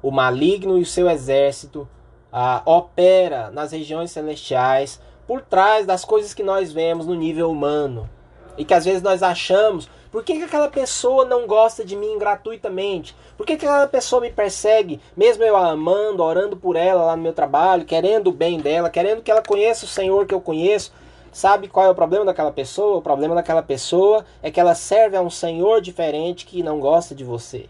O 0.00 0.12
maligno 0.12 0.78
e 0.78 0.82
o 0.82 0.86
seu 0.86 1.10
exército 1.10 1.88
ah, 2.32 2.62
opera 2.64 3.50
nas 3.50 3.72
regiões 3.72 4.12
celestiais 4.12 5.00
por 5.26 5.40
trás 5.40 5.84
das 5.84 6.04
coisas 6.04 6.32
que 6.32 6.44
nós 6.44 6.70
vemos 6.70 7.04
no 7.04 7.16
nível 7.16 7.50
humano. 7.50 8.08
E 8.56 8.64
que 8.64 8.72
às 8.72 8.84
vezes 8.84 9.02
nós 9.02 9.24
achamos, 9.24 9.90
por 10.12 10.22
que, 10.22 10.36
que 10.36 10.44
aquela 10.44 10.68
pessoa 10.68 11.24
não 11.24 11.48
gosta 11.48 11.84
de 11.84 11.96
mim 11.96 12.16
gratuitamente? 12.16 13.16
Por 13.36 13.44
que, 13.44 13.56
que 13.56 13.66
aquela 13.66 13.88
pessoa 13.88 14.22
me 14.22 14.30
persegue, 14.30 15.00
mesmo 15.16 15.42
eu 15.42 15.56
a 15.56 15.70
amando, 15.70 16.22
orando 16.22 16.56
por 16.56 16.76
ela 16.76 17.02
lá 17.02 17.16
no 17.16 17.24
meu 17.24 17.32
trabalho, 17.32 17.84
querendo 17.84 18.28
o 18.28 18.32
bem 18.32 18.60
dela, 18.60 18.88
querendo 18.88 19.20
que 19.20 19.32
ela 19.32 19.42
conheça 19.42 19.84
o 19.84 19.88
Senhor 19.88 20.26
que 20.26 20.34
eu 20.34 20.40
conheço? 20.40 20.92
Sabe 21.34 21.66
qual 21.66 21.84
é 21.84 21.90
o 21.90 21.94
problema 21.96 22.24
daquela 22.24 22.52
pessoa? 22.52 22.98
O 22.98 23.02
problema 23.02 23.34
daquela 23.34 23.60
pessoa 23.60 24.24
é 24.40 24.52
que 24.52 24.60
ela 24.60 24.72
serve 24.72 25.16
a 25.16 25.20
um 25.20 25.28
Senhor 25.28 25.80
diferente 25.80 26.46
que 26.46 26.62
não 26.62 26.78
gosta 26.78 27.12
de 27.12 27.24
você. 27.24 27.68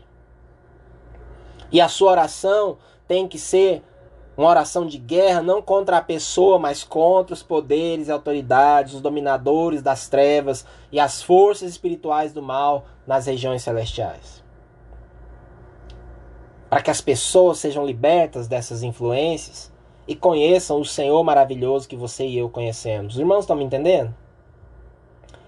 E 1.72 1.80
a 1.80 1.88
sua 1.88 2.10
oração 2.10 2.76
tem 3.08 3.26
que 3.26 3.38
ser 3.38 3.82
uma 4.36 4.50
oração 4.50 4.84
de 4.84 4.98
guerra 4.98 5.40
não 5.40 5.62
contra 5.62 5.96
a 5.96 6.02
pessoa, 6.02 6.58
mas 6.58 6.84
contra 6.84 7.32
os 7.32 7.42
poderes 7.42 8.08
e 8.08 8.12
autoridades, 8.12 8.92
os 8.92 9.00
dominadores 9.00 9.80
das 9.80 10.08
trevas 10.08 10.66
e 10.92 11.00
as 11.00 11.22
forças 11.22 11.70
espirituais 11.70 12.34
do 12.34 12.42
mal 12.42 12.84
nas 13.06 13.24
regiões 13.24 13.62
celestiais. 13.62 14.44
Para 16.68 16.82
que 16.82 16.90
as 16.90 17.00
pessoas 17.00 17.60
sejam 17.60 17.86
libertas 17.86 18.46
dessas 18.46 18.82
influências 18.82 19.72
e 20.06 20.14
conheçam 20.14 20.80
o 20.80 20.84
Senhor 20.84 21.22
maravilhoso 21.24 21.88
que 21.88 21.96
você 21.96 22.26
e 22.26 22.38
eu 22.38 22.50
conhecemos. 22.50 23.14
Os 23.14 23.20
irmãos 23.20 23.40
estão 23.40 23.56
me 23.56 23.64
entendendo? 23.64 24.14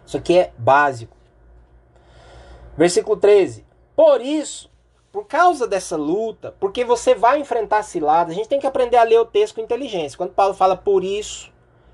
Isso 0.07 0.17
aqui 0.17 0.39
é 0.39 0.53
básico. 0.57 1.17
Versículo 2.77 3.17
13. 3.17 3.65
Por 3.95 4.21
isso, 4.21 4.71
por 5.11 5.27
causa 5.27 5.67
dessa 5.67 5.97
luta, 5.97 6.55
porque 6.61 6.85
você 6.85 7.15
vai 7.15 7.41
enfrentar 7.41 7.83
ciladas, 7.83 8.33
a 8.33 8.37
gente 8.37 8.49
tem 8.49 8.61
que 8.61 8.67
aprender 8.67 8.99
a 8.99 9.03
ler 9.03 9.19
o 9.19 9.25
texto 9.25 9.55
com 9.55 9.63
inteligência. 9.63 10.17
Quando 10.17 10.35
Paulo 10.35 10.53
fala 10.53 10.77
por 10.77 11.03
isso, 11.03 11.51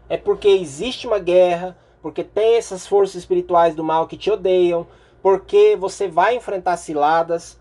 é 0.08 0.16
porque 0.16 0.48
existe 0.48 1.06
uma 1.06 1.20
guerra, 1.20 1.78
porque 2.02 2.24
tem 2.24 2.56
essas 2.56 2.86
forças 2.86 3.14
espirituais 3.14 3.76
do 3.76 3.84
mal 3.84 4.08
que 4.08 4.16
te 4.16 4.30
odeiam, 4.30 4.86
porque 5.22 5.76
você 5.78 6.08
vai 6.08 6.34
enfrentar 6.34 6.76
ciladas. 6.76 7.60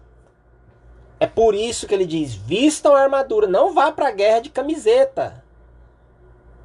É 1.21 1.27
por 1.27 1.53
isso 1.53 1.85
que 1.85 1.93
ele 1.93 2.07
diz: 2.07 2.33
vistam 2.33 2.95
a 2.95 3.01
armadura, 3.03 3.45
não 3.45 3.75
vá 3.75 3.91
para 3.91 4.07
a 4.07 4.11
guerra 4.11 4.39
de 4.39 4.49
camiseta. 4.49 5.43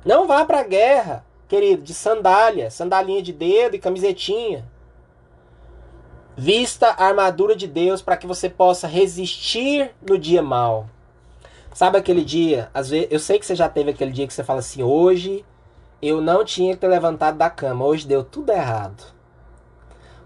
Não 0.02 0.26
vá 0.26 0.46
para 0.46 0.60
a 0.60 0.62
guerra, 0.62 1.26
querido, 1.46 1.82
de 1.82 1.92
sandália, 1.92 2.70
sandalinha 2.70 3.22
de 3.22 3.34
dedo 3.34 3.76
e 3.76 3.78
camisetinha. 3.78 4.64
Vista 6.34 6.88
a 6.88 7.04
armadura 7.04 7.54
de 7.54 7.66
Deus 7.66 8.00
para 8.00 8.16
que 8.16 8.26
você 8.26 8.48
possa 8.48 8.86
resistir 8.86 9.94
no 10.00 10.18
dia 10.18 10.42
mal. 10.42 10.88
Sabe 11.74 11.98
aquele 11.98 12.24
dia? 12.24 12.70
Às 12.72 12.88
vezes, 12.88 13.08
eu 13.10 13.18
sei 13.18 13.38
que 13.38 13.44
você 13.44 13.54
já 13.54 13.68
teve 13.68 13.90
aquele 13.90 14.10
dia 14.10 14.26
que 14.26 14.32
você 14.32 14.42
fala 14.42 14.60
assim: 14.60 14.82
hoje 14.82 15.44
eu 16.00 16.22
não 16.22 16.42
tinha 16.42 16.72
que 16.72 16.80
ter 16.80 16.88
levantado 16.88 17.36
da 17.36 17.50
cama, 17.50 17.84
hoje 17.84 18.06
deu 18.06 18.24
tudo 18.24 18.52
errado. 18.52 19.15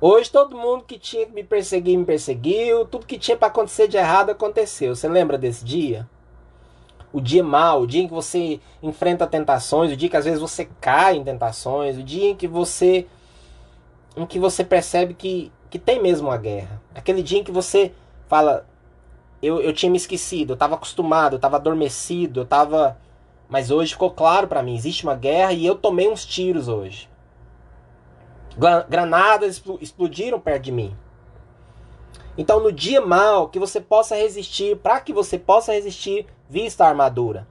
Hoje 0.03 0.31
todo 0.31 0.57
mundo 0.57 0.85
que 0.85 0.99
tinha 0.99 1.27
que 1.27 1.33
me 1.33 1.45
perseguir 1.45 1.99
me 1.99 2.07
perseguiu, 2.07 2.87
tudo 2.87 3.05
que 3.05 3.19
tinha 3.19 3.37
para 3.37 3.49
acontecer 3.49 3.87
de 3.87 3.99
errado 3.99 4.31
aconteceu. 4.31 4.97
Você 4.97 5.07
lembra 5.07 5.37
desse 5.37 5.63
dia? 5.63 6.09
O 7.13 7.21
dia 7.21 7.45
mal, 7.45 7.83
o 7.83 7.87
dia 7.87 8.03
em 8.03 8.07
que 8.07 8.15
você 8.15 8.61
enfrenta 8.83 9.27
tentações, 9.27 9.93
o 9.93 9.97
dia 9.97 10.09
que 10.09 10.17
às 10.17 10.25
vezes 10.25 10.41
você 10.41 10.67
cai 10.81 11.17
em 11.17 11.25
tentações, 11.25 11.99
o 11.99 12.03
dia 12.03 12.31
em 12.31 12.37
que 12.37 12.49
você 12.49 13.07
em 14.17 14.25
que 14.25 14.39
você 14.39 14.65
percebe 14.65 15.13
que 15.13 15.53
que 15.69 15.79
tem 15.79 16.01
mesmo 16.01 16.29
uma 16.29 16.39
guerra. 16.39 16.81
Aquele 16.95 17.23
dia 17.23 17.39
em 17.39 17.45
que 17.45 17.53
você 17.53 17.93
fala, 18.27 18.67
eu, 19.43 19.61
eu 19.61 19.73
tinha 19.75 19.91
me 19.91 19.99
esquecido, 19.99 20.53
eu 20.53 20.55
estava 20.55 20.77
acostumado, 20.77 21.35
eu 21.35 21.37
estava 21.37 21.57
adormecido, 21.57 22.41
eu 22.41 22.45
estava. 22.45 22.97
Mas 23.51 23.71
hoje 23.71 23.93
ficou 23.93 24.11
claro 24.11 24.49
para 24.49 24.63
mim, 24.63 24.75
existe 24.75 25.05
uma 25.05 25.15
guerra 25.15 25.53
e 25.53 25.67
eu 25.67 25.75
tomei 25.75 26.09
uns 26.09 26.25
tiros 26.25 26.69
hoje. 26.69 27.10
Granadas 28.89 29.63
explodiram 29.81 30.41
perto 30.41 30.63
de 30.65 30.73
mim. 30.73 30.97
Então, 32.37 32.61
no 32.61 32.73
dia 32.73 33.01
mal, 33.01 33.49
que 33.49 33.59
você 33.59 33.81
possa 33.81 34.17
resistir, 34.17 34.77
para 34.77 35.01
que 35.01 35.13
você 35.13 35.39
possa 35.39 35.73
resistir, 35.73 36.27
vista 36.49 36.85
a 36.85 36.89
armadura. 36.89 37.47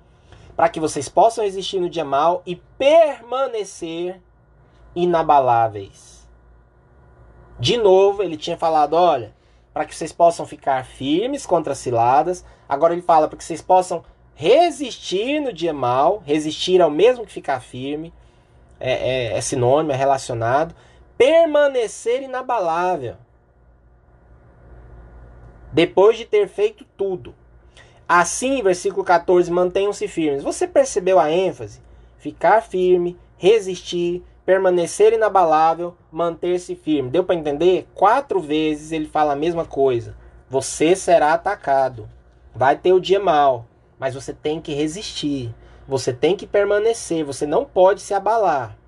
Para 0.55 0.69
que 0.69 0.79
vocês 0.79 1.07
possam 1.07 1.43
resistir 1.43 1.79
no 1.79 1.89
dia 1.89 2.03
mal 2.03 2.41
e 2.45 2.55
permanecer 2.55 4.19
inabaláveis 4.95 6.27
De 7.59 7.77
novo, 7.77 8.23
ele 8.23 8.35
tinha 8.35 8.57
falado: 8.57 8.93
olha, 8.93 9.33
para 9.73 9.85
que 9.85 9.95
vocês 9.95 10.11
possam 10.11 10.45
ficar 10.45 10.83
firmes 10.85 11.45
contra 11.45 11.73
as 11.73 11.79
ciladas. 11.79 12.43
Agora 12.67 12.93
ele 12.93 13.01
fala 13.01 13.27
para 13.27 13.37
que 13.37 13.43
vocês 13.43 13.61
possam 13.61 14.03
resistir 14.33 15.39
no 15.39 15.53
dia 15.53 15.73
mal. 15.73 16.21
Resistir 16.25 16.81
ao 16.81 16.89
mesmo 16.89 17.25
que 17.25 17.31
ficar 17.31 17.59
firme. 17.59 18.13
É, 18.79 18.93
é, 19.27 19.37
é 19.37 19.41
sinônimo, 19.41 19.91
é 19.91 19.95
relacionado. 19.95 20.75
Permanecer 21.19 22.23
inabalável. 22.23 23.17
Depois 25.73 26.17
de 26.17 26.23
ter 26.23 26.47
feito 26.47 26.85
tudo. 26.95 27.35
Assim, 28.07 28.63
versículo 28.63 29.03
14, 29.03 29.51
mantenham-se 29.51 30.07
firmes. 30.07 30.43
Você 30.43 30.65
percebeu 30.65 31.19
a 31.19 31.29
ênfase? 31.29 31.81
Ficar 32.19 32.61
firme, 32.61 33.19
resistir, 33.35 34.23
permanecer 34.45 35.11
inabalável, 35.11 35.93
manter-se 36.09 36.73
firme. 36.73 37.09
Deu 37.09 37.25
para 37.25 37.35
entender? 37.35 37.85
Quatro 37.93 38.39
vezes 38.39 38.93
ele 38.93 39.05
fala 39.05 39.33
a 39.33 39.35
mesma 39.35 39.65
coisa. 39.65 40.15
Você 40.49 40.95
será 40.95 41.33
atacado. 41.33 42.07
Vai 42.55 42.77
ter 42.77 42.93
o 42.93 43.01
dia 43.01 43.19
mal, 43.19 43.65
mas 43.99 44.15
você 44.15 44.31
tem 44.31 44.61
que 44.61 44.73
resistir. 44.73 45.53
Você 45.85 46.13
tem 46.13 46.37
que 46.37 46.47
permanecer, 46.47 47.25
você 47.25 47.45
não 47.45 47.65
pode 47.65 47.99
se 47.99 48.13
abalar. 48.13 48.78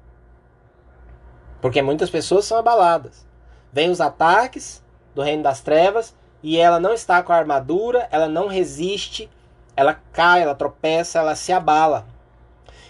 Porque 1.62 1.82
muitas 1.82 2.10
pessoas 2.10 2.46
são 2.46 2.58
abaladas. 2.58 3.26
Vêm 3.72 3.90
os 3.90 4.02
ataques 4.02 4.84
do 5.14 5.22
reino 5.22 5.44
das 5.44 5.62
trevas 5.62 6.16
e 6.42 6.58
ela 6.58 6.80
não 6.80 6.94
está 6.94 7.22
com 7.22 7.32
a 7.32 7.38
armadura, 7.38 8.08
ela 8.12 8.28
não 8.28 8.48
resiste, 8.48 9.30
ela 9.76 9.94
cai, 10.12 10.42
ela 10.42 10.56
tropeça, 10.56 11.20
ela 11.20 11.36
se 11.36 11.54
abala. 11.54 12.06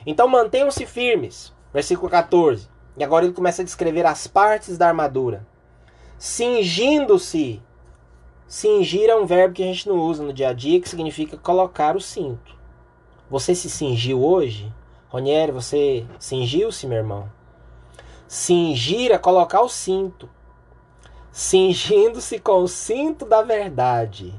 Então 0.06 0.28
mantenham-se 0.28 0.86
firmes. 0.86 1.54
Versículo 1.74 2.10
14. 2.10 2.70
E 2.98 3.04
agora 3.04 3.26
ele 3.26 3.34
começa 3.34 3.62
a 3.62 3.66
descrever 3.66 4.06
as 4.06 4.28
partes 4.28 4.78
da 4.78 4.88
armadura. 4.88 5.46
Cingindo-se. 6.18 7.62
Cingir 8.48 9.10
é 9.10 9.16
um 9.16 9.26
verbo 9.26 9.54
que 9.54 9.64
a 9.64 9.66
gente 9.66 9.88
não 9.88 9.98
usa 9.98 10.24
no 10.24 10.34
dia 10.34 10.50
a 10.50 10.54
dia, 10.54 10.82
que 10.82 10.90
significa 10.90 11.38
colocar 11.38 11.96
o 11.96 12.02
cinto. 12.02 12.56
Você 13.30 13.56
se 13.56 13.70
cingiu 13.70 14.22
hoje? 14.22 14.72
Ronieri, 15.08 15.54
você 15.54 16.06
cingiu-se, 16.20 16.86
meu 16.86 16.98
irmão? 16.98 17.30
Cingir 18.34 19.12
é 19.12 19.18
colocar 19.18 19.60
o 19.60 19.68
cinto. 19.68 20.30
Cingindo-se 21.34 22.40
com 22.40 22.64
o 22.64 22.68
cinto 22.68 23.26
da 23.26 23.42
verdade. 23.42 24.34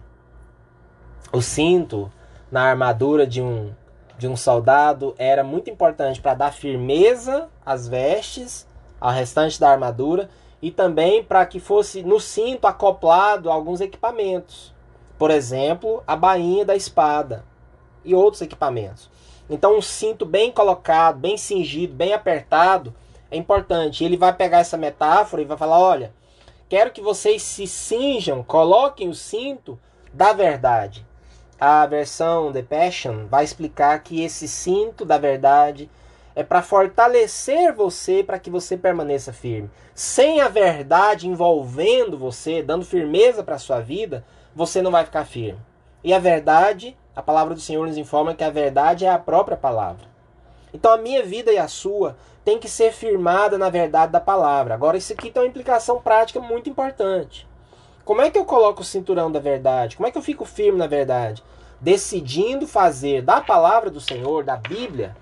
O 1.31 1.43
cinto 1.43 2.11
na 2.51 2.63
armadura 2.63 3.27
de 3.27 3.43
um 3.43 3.75
de 4.17 4.27
um 4.27 4.35
soldado 4.35 5.15
era 5.19 5.45
muito 5.45 5.69
importante 5.69 6.23
para 6.23 6.33
dar 6.33 6.55
firmeza 6.55 7.51
às 7.67 7.87
vestes, 7.87 8.67
ao 8.99 9.11
restante 9.11 9.61
da 9.61 9.71
armadura 9.71 10.31
e 10.63 10.71
também 10.71 11.23
para 11.23 11.45
que 11.45 11.61
fosse 11.61 12.03
no 12.03 12.19
cinto 12.19 12.67
acoplado 12.67 13.51
alguns 13.51 13.83
equipamentos. 13.83 14.75
Por 15.19 15.31
exemplo, 15.31 16.03
a 16.07 16.17
bainha 16.17 16.65
da 16.65 16.75
espada 16.75 17.45
e 18.03 18.15
outros 18.15 18.41
equipamentos. 18.41 19.11
Então, 19.51 19.77
um 19.77 19.83
cinto 19.83 20.25
bem 20.25 20.51
colocado, 20.51 21.19
bem 21.19 21.37
cingido, 21.37 21.93
bem 21.93 22.15
apertado 22.15 22.95
é 23.33 23.37
importante. 23.37 24.05
Ele 24.05 24.17
vai 24.17 24.33
pegar 24.33 24.59
essa 24.59 24.77
metáfora 24.77 25.43
e 25.43 25.47
vai 25.47 25.57
falar: 25.57 25.81
olha, 25.81 26.13
quero 26.69 26.93
que 26.93 27.01
vocês 27.01 27.43
se 27.43 27.67
cinjam, 27.67 28.45
coloquem 28.45 29.09
o 29.09 29.15
cinto 29.15 29.77
da 30.13 30.33
verdade 30.33 31.05
a 31.65 31.87
versão 31.87 32.51
The 32.51 32.63
Passion 32.63 33.27
vai 33.29 33.45
explicar 33.45 33.97
que 34.03 34.25
esse 34.25 34.49
cinto 34.49 35.05
da 35.05 35.17
verdade 35.17 35.89
é 36.35 36.43
para 36.43 36.61
fortalecer 36.61 37.73
você 37.73 38.25
para 38.25 38.41
que 38.41 38.51
você 38.51 38.77
permaneça 38.77 39.33
firme. 39.33 39.71
Sem 39.95 40.41
a 40.41 40.49
verdade 40.49 41.29
envolvendo 41.29 42.19
você, 42.19 42.65
dando 42.65 42.85
firmeza 42.85 43.45
para 43.45 43.55
a 43.55 43.61
sua 43.61 43.79
vida, 43.79 44.25
você 44.53 44.83
não 44.83 44.91
vai 44.91 45.05
ficar 45.05 45.25
firme. 45.25 45.61
E 46.03 46.13
a 46.13 46.19
verdade, 46.19 46.99
a 47.15 47.23
palavra 47.23 47.55
do 47.55 47.61
Senhor 47.61 47.87
nos 47.87 47.97
informa 47.97 48.35
que 48.35 48.43
a 48.43 48.51
verdade 48.51 49.05
é 49.05 49.11
a 49.11 49.17
própria 49.17 49.57
palavra. 49.57 50.07
Então 50.75 50.93
a 50.93 50.99
minha 50.99 51.23
vida 51.23 51.53
e 51.53 51.59
a 51.59 51.69
sua 51.69 52.17
tem 52.45 52.59
que 52.59 52.69
ser 52.69 52.93
firmada 52.93 53.57
na 53.57 53.71
verdade 53.71 54.13
da 54.13 54.21
palavra. 54.21 54.75
Agora 54.75 54.97
isso 54.97 55.13
aqui 55.13 55.31
tem 55.31 55.43
uma 55.43 55.49
implicação 55.49 56.01
prática 56.01 56.41
muito 56.41 56.69
importante. 56.69 57.47
Como 58.05 58.21
é 58.21 58.31
que 58.31 58.39
eu 58.39 58.45
coloco 58.45 58.83
o 58.83 58.85
cinturão 58.85 59.31
da 59.31 59.39
verdade? 59.39 59.97
Como 59.97 60.07
é 60.07 60.11
que 60.11 60.19
eu 60.19 60.23
fico 60.23 60.45
firme 60.45 60.79
na 60.79 60.89
verdade? 60.89 61.43
Decidindo 61.81 62.67
fazer 62.67 63.23
da 63.23 63.41
palavra 63.41 63.91
do 63.91 64.01
Senhor, 64.01 64.43
da 64.43 64.57
Bíblia, 64.57 65.17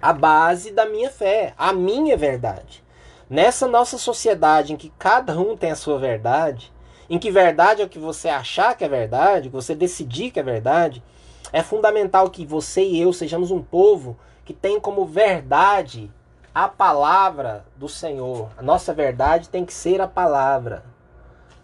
a 0.00 0.12
base 0.12 0.70
da 0.70 0.84
minha 0.84 1.08
fé, 1.08 1.54
a 1.56 1.72
minha 1.72 2.16
verdade. 2.16 2.84
Nessa 3.28 3.66
nossa 3.66 3.96
sociedade 3.96 4.72
em 4.72 4.76
que 4.76 4.92
cada 4.98 5.38
um 5.38 5.56
tem 5.56 5.70
a 5.70 5.76
sua 5.76 5.98
verdade, 5.98 6.70
em 7.08 7.18
que 7.18 7.30
verdade 7.30 7.80
é 7.80 7.84
o 7.86 7.88
que 7.88 7.98
você 7.98 8.28
achar 8.28 8.76
que 8.76 8.84
é 8.84 8.88
verdade, 8.88 9.48
que 9.48 9.54
você 9.54 9.74
decidir 9.74 10.30
que 10.30 10.38
é 10.38 10.42
verdade, 10.42 11.02
é 11.50 11.62
fundamental 11.62 12.28
que 12.28 12.44
você 12.44 12.82
e 12.84 13.00
eu 13.00 13.12
sejamos 13.14 13.50
um 13.50 13.62
povo 13.62 14.18
que 14.44 14.52
tem 14.52 14.78
como 14.78 15.06
verdade 15.06 16.10
a 16.54 16.68
palavra 16.68 17.64
do 17.74 17.88
Senhor. 17.88 18.48
A 18.56 18.62
nossa 18.62 18.94
verdade 18.94 19.48
tem 19.48 19.64
que 19.64 19.74
ser 19.74 20.00
a 20.00 20.06
palavra. 20.06 20.84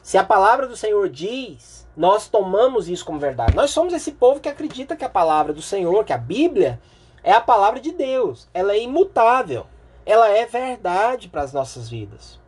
Se 0.03 0.19
a 0.19 0.25
palavra 0.25 0.67
do 0.67 0.77
Senhor 0.77 1.09
diz, 1.09 1.87
nós 1.97 2.27
tomamos 2.27 2.89
isso 2.89 3.05
como 3.05 3.21
verdade. 3.21 3.55
Nós 3.55 3.71
somos 3.71 3.93
esse 3.95 4.11
povo 4.11 4.41
que 4.41 4.49
acredita 4.49 4.97
que 4.97 5.05
a 5.05 5.09
palavra 5.09 5.53
do 5.53 5.63
Senhor, 5.63 6.05
que 6.05 6.13
a 6.13 6.19
Bíblia, 6.19 6.81
é 7.23 7.33
a 7.33 7.41
palavra 7.41 7.79
de 7.79 7.93
Deus. 7.93 8.49
Ela 8.53 8.73
é 8.73 8.83
imutável. 8.83 9.65
Ela 10.05 10.29
é 10.31 10.45
verdade 10.45 11.29
para 11.29 11.43
as 11.43 11.53
nossas 11.53 11.89
vidas. 11.89 12.41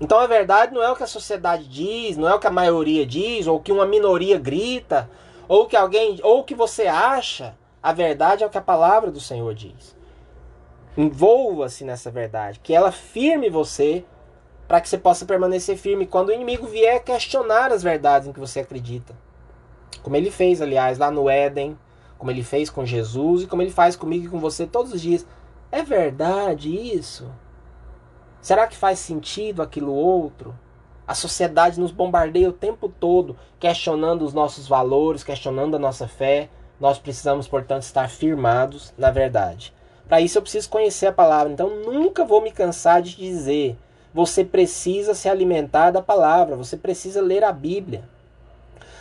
Então 0.00 0.18
a 0.18 0.26
verdade 0.26 0.72
não 0.72 0.82
é 0.82 0.90
o 0.90 0.96
que 0.96 1.02
a 1.02 1.06
sociedade 1.06 1.68
diz, 1.68 2.16
não 2.16 2.28
é 2.28 2.34
o 2.34 2.38
que 2.38 2.46
a 2.46 2.50
maioria 2.50 3.04
diz, 3.04 3.46
ou 3.46 3.56
o 3.56 3.60
que 3.60 3.72
uma 3.72 3.84
minoria 3.84 4.38
grita, 4.38 5.10
ou 5.46 5.66
que 5.66 5.76
alguém, 5.76 6.20
ou 6.22 6.40
o 6.40 6.44
que 6.44 6.54
você 6.54 6.86
acha. 6.86 7.54
A 7.82 7.92
verdade 7.92 8.44
é 8.44 8.46
o 8.46 8.50
que 8.50 8.58
a 8.58 8.62
palavra 8.62 9.10
do 9.10 9.20
Senhor 9.20 9.54
diz. 9.54 9.95
Envolva-se 10.96 11.84
nessa 11.84 12.10
verdade, 12.10 12.60
que 12.60 12.74
ela 12.74 12.90
firme 12.90 13.50
você 13.50 14.04
para 14.66 14.80
que 14.80 14.88
você 14.88 14.98
possa 14.98 15.24
permanecer 15.24 15.76
firme 15.76 16.06
quando 16.06 16.28
o 16.28 16.32
inimigo 16.32 16.66
vier 16.66 17.02
questionar 17.04 17.70
as 17.70 17.82
verdades 17.82 18.26
em 18.26 18.32
que 18.32 18.40
você 18.40 18.60
acredita. 18.60 19.14
Como 20.02 20.16
ele 20.16 20.30
fez, 20.30 20.60
aliás, 20.60 20.98
lá 20.98 21.10
no 21.10 21.28
Éden, 21.28 21.78
como 22.18 22.30
ele 22.30 22.42
fez 22.42 22.70
com 22.70 22.84
Jesus 22.84 23.42
e 23.42 23.46
como 23.46 23.62
ele 23.62 23.70
faz 23.70 23.94
comigo 23.94 24.26
e 24.26 24.28
com 24.28 24.40
você 24.40 24.66
todos 24.66 24.92
os 24.92 25.00
dias. 25.00 25.26
É 25.70 25.82
verdade 25.82 26.74
isso? 26.74 27.30
Será 28.40 28.66
que 28.66 28.76
faz 28.76 28.98
sentido 28.98 29.62
aquilo 29.62 29.92
outro? 29.92 30.56
A 31.06 31.14
sociedade 31.14 31.78
nos 31.78 31.92
bombardeia 31.92 32.48
o 32.48 32.52
tempo 32.52 32.88
todo, 32.88 33.36
questionando 33.60 34.22
os 34.22 34.32
nossos 34.32 34.66
valores, 34.66 35.22
questionando 35.22 35.76
a 35.76 35.78
nossa 35.78 36.08
fé. 36.08 36.48
Nós 36.80 36.98
precisamos, 36.98 37.46
portanto, 37.46 37.82
estar 37.82 38.08
firmados 38.08 38.92
na 38.98 39.10
verdade. 39.10 39.72
Para 40.08 40.20
isso 40.20 40.38
eu 40.38 40.42
preciso 40.42 40.68
conhecer 40.68 41.06
a 41.06 41.12
palavra. 41.12 41.52
Então 41.52 41.68
nunca 41.68 42.24
vou 42.24 42.40
me 42.40 42.50
cansar 42.50 43.02
de 43.02 43.16
dizer 43.16 43.76
você 44.16 44.42
precisa 44.42 45.12
se 45.14 45.28
alimentar 45.28 45.90
da 45.90 46.00
palavra, 46.00 46.56
você 46.56 46.74
precisa 46.74 47.20
ler 47.20 47.44
a 47.44 47.52
Bíblia. 47.52 48.02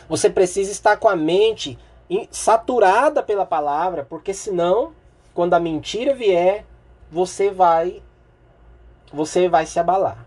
Você 0.09 0.29
precisa 0.29 0.73
estar 0.73 0.97
com 0.97 1.07
a 1.07 1.15
mente 1.15 1.79
saturada 2.29 3.23
pela 3.23 3.45
palavra, 3.45 4.05
porque 4.07 4.33
senão, 4.33 4.91
quando 5.33 5.53
a 5.53 5.59
mentira 5.59 6.13
vier, 6.13 6.65
você 7.09 7.49
vai 7.49 8.03
você 9.13 9.47
vai 9.47 9.65
se 9.65 9.79
abalar. 9.79 10.25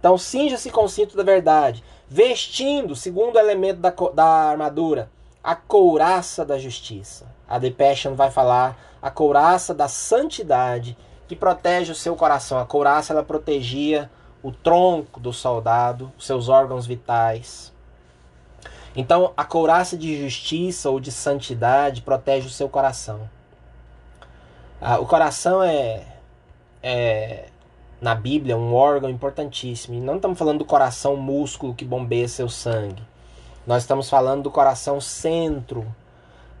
Então, 0.00 0.18
cinja-se 0.18 0.70
com 0.70 0.82
o 0.82 0.88
cinto 0.88 1.16
da 1.16 1.22
verdade, 1.22 1.84
vestindo, 2.08 2.96
segundo 2.96 3.38
elemento 3.38 3.78
da, 3.78 3.90
da 4.12 4.26
armadura, 4.26 5.10
a 5.44 5.54
couraça 5.54 6.44
da 6.44 6.58
justiça. 6.58 7.26
A 7.48 7.60
Passion 7.70 8.14
vai 8.14 8.32
falar 8.32 8.76
a 9.00 9.10
couraça 9.10 9.74
da 9.74 9.88
santidade 9.88 10.96
que 11.26 11.36
protege 11.36 11.92
o 11.92 11.94
seu 11.94 12.16
coração. 12.16 12.58
A 12.58 12.66
couraça 12.66 13.12
ela 13.12 13.22
protegia 13.22 14.10
o 14.42 14.50
tronco 14.50 15.20
do 15.20 15.32
soldado, 15.32 16.12
seus 16.18 16.48
órgãos 16.48 16.86
vitais. 16.86 17.72
Então, 18.96 19.32
a 19.36 19.44
couraça 19.44 19.96
de 19.96 20.20
justiça 20.20 20.90
ou 20.90 20.98
de 20.98 21.12
santidade 21.12 22.02
protege 22.02 22.46
o 22.46 22.50
seu 22.50 22.68
coração. 22.68 23.28
Ah, 24.80 24.98
o 24.98 25.06
coração 25.06 25.62
é, 25.62 26.04
é, 26.82 27.48
na 28.00 28.14
Bíblia, 28.14 28.56
um 28.56 28.74
órgão 28.74 29.10
importantíssimo. 29.10 29.94
E 29.94 30.00
não 30.00 30.16
estamos 30.16 30.38
falando 30.38 30.58
do 30.58 30.64
coração 30.64 31.16
músculo 31.16 31.74
que 31.74 31.84
bombeia 31.84 32.28
seu 32.28 32.48
sangue. 32.48 33.02
Nós 33.66 33.82
estamos 33.82 34.08
falando 34.08 34.44
do 34.44 34.50
coração 34.50 35.00
centro 35.00 35.86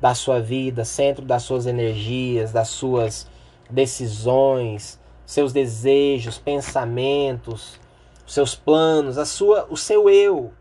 da 0.00 0.14
sua 0.14 0.40
vida, 0.40 0.84
centro 0.84 1.24
das 1.24 1.42
suas 1.42 1.66
energias, 1.66 2.52
das 2.52 2.68
suas 2.68 3.26
decisões, 3.68 4.98
seus 5.26 5.52
desejos, 5.52 6.38
pensamentos, 6.38 7.78
seus 8.26 8.54
planos, 8.54 9.18
a 9.18 9.26
sua, 9.26 9.66
o 9.68 9.76
seu 9.76 10.08
eu. 10.08 10.52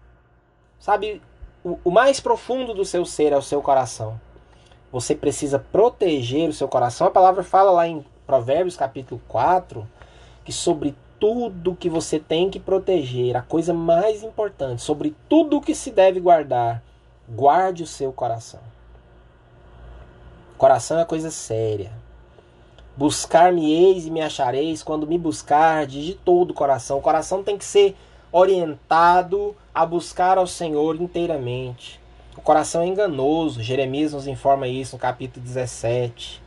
Sabe, 0.79 1.21
o, 1.63 1.79
o 1.85 1.91
mais 1.91 2.19
profundo 2.19 2.73
do 2.73 2.85
seu 2.85 3.05
ser 3.05 3.31
é 3.31 3.37
o 3.37 3.41
seu 3.41 3.61
coração. 3.61 4.19
Você 4.91 5.13
precisa 5.13 5.59
proteger 5.59 6.49
o 6.49 6.53
seu 6.53 6.67
coração. 6.67 7.07
A 7.07 7.11
palavra 7.11 7.43
fala 7.43 7.71
lá 7.71 7.87
em 7.87 8.05
Provérbios 8.25 8.75
capítulo 8.75 9.21
4 9.27 9.87
que 10.43 10.53
sobre 10.53 10.95
tudo 11.19 11.75
que 11.75 11.89
você 11.89 12.19
tem 12.19 12.49
que 12.49 12.59
proteger, 12.59 13.35
a 13.35 13.41
coisa 13.41 13.73
mais 13.73 14.23
importante, 14.23 14.81
sobre 14.81 15.13
tudo 15.27 15.59
que 15.59 15.75
se 15.75 15.91
deve 15.91 16.21
guardar, 16.21 16.81
guarde 17.27 17.83
o 17.83 17.87
seu 17.87 18.13
coração. 18.13 18.61
Coração 20.57 20.99
é 20.99 21.05
coisa 21.05 21.29
séria. 21.29 21.91
Buscar-me-eis 22.95 24.07
e 24.07 24.11
me 24.11 24.21
achareis 24.21 24.81
quando 24.81 25.05
me 25.05 25.15
buscardes 25.15 26.03
de 26.03 26.15
todo 26.15 26.49
o 26.49 26.53
coração. 26.53 26.97
O 26.97 27.01
coração 27.01 27.43
tem 27.43 27.59
que 27.59 27.65
ser 27.65 27.95
orientado 28.31 29.55
a 29.73 29.85
buscar 29.85 30.39
ao 30.39 30.47
Senhor 30.47 30.99
inteiramente. 30.99 32.01
O 32.35 32.41
coração 32.41 32.81
é 32.81 32.87
enganoso. 32.87 33.61
Jeremias 33.61 34.13
nos 34.13 34.25
informa 34.25 34.67
isso 34.67 34.95
no 34.95 34.99
capítulo 34.99 35.45
17. 35.45 36.41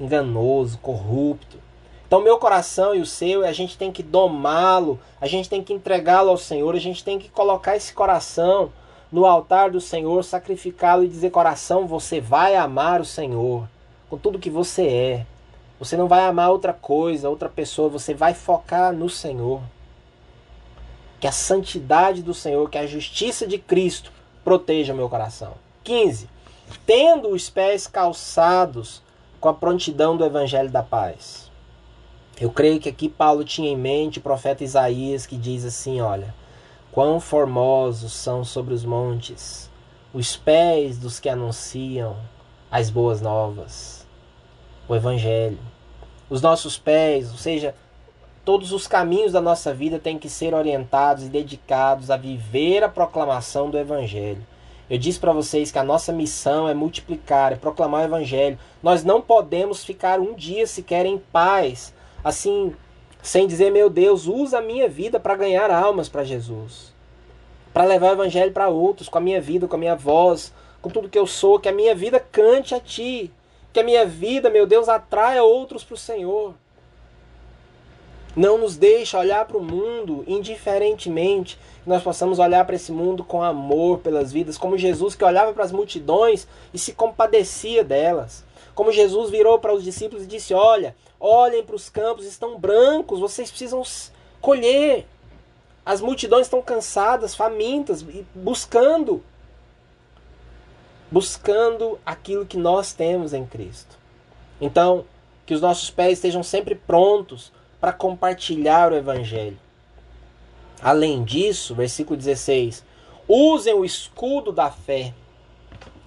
Enganoso, 0.00 0.78
corrupto. 0.78 1.58
Então, 2.06 2.22
meu 2.22 2.38
coração 2.38 2.94
e 2.94 3.00
o 3.00 3.06
seu, 3.06 3.46
a 3.46 3.52
gente 3.52 3.76
tem 3.76 3.92
que 3.92 4.02
domá-lo, 4.02 4.98
a 5.20 5.26
gente 5.26 5.50
tem 5.50 5.62
que 5.62 5.74
entregá-lo 5.74 6.30
ao 6.30 6.38
Senhor, 6.38 6.74
a 6.74 6.80
gente 6.80 7.04
tem 7.04 7.18
que 7.18 7.28
colocar 7.28 7.76
esse 7.76 7.92
coração 7.92 8.72
no 9.10 9.26
altar 9.26 9.70
do 9.70 9.80
Senhor, 9.80 10.22
sacrificá-lo 10.22 11.04
e 11.04 11.08
dizer: 11.08 11.30
coração, 11.30 11.86
você 11.86 12.20
vai 12.20 12.56
amar 12.56 13.00
o 13.00 13.04
Senhor 13.04 13.68
com 14.08 14.16
tudo 14.16 14.38
que 14.38 14.50
você 14.50 14.86
é. 14.86 15.26
Você 15.78 15.96
não 15.96 16.06
vai 16.06 16.24
amar 16.26 16.50
outra 16.50 16.72
coisa, 16.72 17.30
outra 17.30 17.48
pessoa, 17.48 17.88
você 17.88 18.12
vai 18.12 18.34
focar 18.34 18.92
no 18.92 19.08
Senhor. 19.08 19.62
Que 21.18 21.26
a 21.26 21.32
santidade 21.32 22.22
do 22.22 22.34
Senhor, 22.34 22.68
que 22.68 22.78
a 22.78 22.86
justiça 22.86 23.46
de 23.46 23.58
Cristo 23.58 24.12
proteja 24.44 24.92
meu 24.92 25.08
coração. 25.08 25.54
15. 25.84 26.28
Tendo 26.86 27.28
os 27.28 27.48
pés 27.48 27.86
calçados 27.86 29.02
com 29.40 29.48
a 29.48 29.54
prontidão 29.54 30.16
do 30.16 30.24
evangelho 30.24 30.70
da 30.70 30.82
paz. 30.82 31.50
Eu 32.38 32.50
creio 32.50 32.80
que 32.80 32.88
aqui 32.88 33.08
Paulo 33.08 33.44
tinha 33.44 33.70
em 33.70 33.76
mente 33.76 34.18
o 34.18 34.22
profeta 34.22 34.64
Isaías 34.64 35.26
que 35.26 35.36
diz 35.36 35.64
assim: 35.64 36.00
olha, 36.00 36.34
quão 36.92 37.20
formosos 37.20 38.12
são 38.12 38.44
sobre 38.44 38.74
os 38.74 38.84
montes 38.84 39.70
os 40.12 40.36
pés 40.36 40.98
dos 40.98 41.20
que 41.20 41.28
anunciam 41.28 42.16
as 42.70 42.90
boas 42.90 43.20
novas, 43.20 44.06
o 44.88 44.94
Evangelho. 44.94 45.58
Os 46.28 46.42
nossos 46.42 46.76
pés, 46.76 47.30
ou 47.30 47.36
seja, 47.36 47.74
todos 48.44 48.72
os 48.72 48.88
caminhos 48.88 49.32
da 49.32 49.40
nossa 49.40 49.72
vida 49.72 49.98
têm 50.00 50.18
que 50.18 50.28
ser 50.28 50.52
orientados 50.52 51.24
e 51.24 51.28
dedicados 51.28 52.10
a 52.10 52.16
viver 52.16 52.82
a 52.82 52.88
proclamação 52.88 53.70
do 53.70 53.78
Evangelho. 53.78 54.44
Eu 54.88 54.98
disse 54.98 55.20
para 55.20 55.32
vocês 55.32 55.70
que 55.70 55.78
a 55.78 55.84
nossa 55.84 56.12
missão 56.12 56.68
é 56.68 56.74
multiplicar, 56.74 57.52
é 57.52 57.56
proclamar 57.56 58.02
o 58.02 58.06
Evangelho. 58.06 58.58
Nós 58.82 59.04
não 59.04 59.20
podemos 59.20 59.84
ficar 59.84 60.18
um 60.18 60.34
dia 60.34 60.66
sequer 60.66 61.06
em 61.06 61.18
paz 61.18 61.94
assim, 62.22 62.74
sem 63.22 63.46
dizer, 63.46 63.70
meu 63.70 63.90
Deus, 63.90 64.26
usa 64.26 64.58
a 64.58 64.62
minha 64.62 64.88
vida 64.88 65.20
para 65.20 65.36
ganhar 65.36 65.70
almas 65.70 66.08
para 66.08 66.24
Jesus. 66.24 66.92
Para 67.72 67.84
levar 67.84 68.10
o 68.10 68.12
evangelho 68.12 68.52
para 68.52 68.68
outros, 68.68 69.08
com 69.08 69.18
a 69.18 69.20
minha 69.20 69.40
vida, 69.40 69.68
com 69.68 69.76
a 69.76 69.78
minha 69.78 69.94
voz, 69.94 70.52
com 70.80 70.90
tudo 70.90 71.08
que 71.08 71.18
eu 71.18 71.26
sou, 71.26 71.60
que 71.60 71.68
a 71.68 71.72
minha 71.72 71.94
vida 71.94 72.18
cante 72.18 72.74
a 72.74 72.80
ti. 72.80 73.30
Que 73.72 73.80
a 73.80 73.84
minha 73.84 74.04
vida, 74.04 74.50
meu 74.50 74.66
Deus, 74.66 74.88
atraia 74.88 75.42
outros 75.42 75.84
para 75.84 75.94
o 75.94 75.98
Senhor. 75.98 76.54
Não 78.34 78.58
nos 78.58 78.76
deixa 78.76 79.18
olhar 79.18 79.44
para 79.44 79.58
o 79.58 79.62
mundo 79.62 80.24
indiferentemente, 80.26 81.58
que 81.82 81.88
nós 81.88 82.02
possamos 82.02 82.38
olhar 82.38 82.64
para 82.64 82.76
esse 82.76 82.92
mundo 82.92 83.24
com 83.24 83.42
amor 83.42 83.98
pelas 83.98 84.32
vidas, 84.32 84.56
como 84.56 84.78
Jesus 84.78 85.14
que 85.14 85.24
olhava 85.24 85.52
para 85.52 85.64
as 85.64 85.72
multidões 85.72 86.46
e 86.72 86.78
se 86.78 86.92
compadecia 86.92 87.82
delas. 87.82 88.44
Como 88.74 88.92
Jesus 88.92 89.30
virou 89.30 89.58
para 89.58 89.74
os 89.74 89.82
discípulos 89.82 90.24
e 90.24 90.26
disse: 90.26 90.54
Olha, 90.54 90.96
olhem 91.18 91.62
para 91.62 91.76
os 91.76 91.88
campos, 91.88 92.24
estão 92.24 92.58
brancos, 92.58 93.20
vocês 93.20 93.50
precisam 93.50 93.82
colher. 94.40 95.06
As 95.84 96.00
multidões 96.00 96.46
estão 96.46 96.62
cansadas, 96.62 97.34
famintas, 97.34 98.04
buscando 98.34 99.22
buscando 101.10 101.98
aquilo 102.06 102.46
que 102.46 102.56
nós 102.56 102.92
temos 102.92 103.32
em 103.32 103.44
Cristo. 103.44 103.98
Então, 104.60 105.04
que 105.44 105.54
os 105.54 105.60
nossos 105.60 105.90
pés 105.90 106.12
estejam 106.12 106.42
sempre 106.42 106.74
prontos 106.74 107.50
para 107.80 107.92
compartilhar 107.92 108.92
o 108.92 108.96
evangelho. 108.96 109.58
Além 110.80 111.24
disso, 111.24 111.74
versículo 111.74 112.16
16: 112.16 112.84
usem 113.26 113.74
o 113.74 113.84
escudo 113.84 114.52
da 114.52 114.70
fé. 114.70 115.12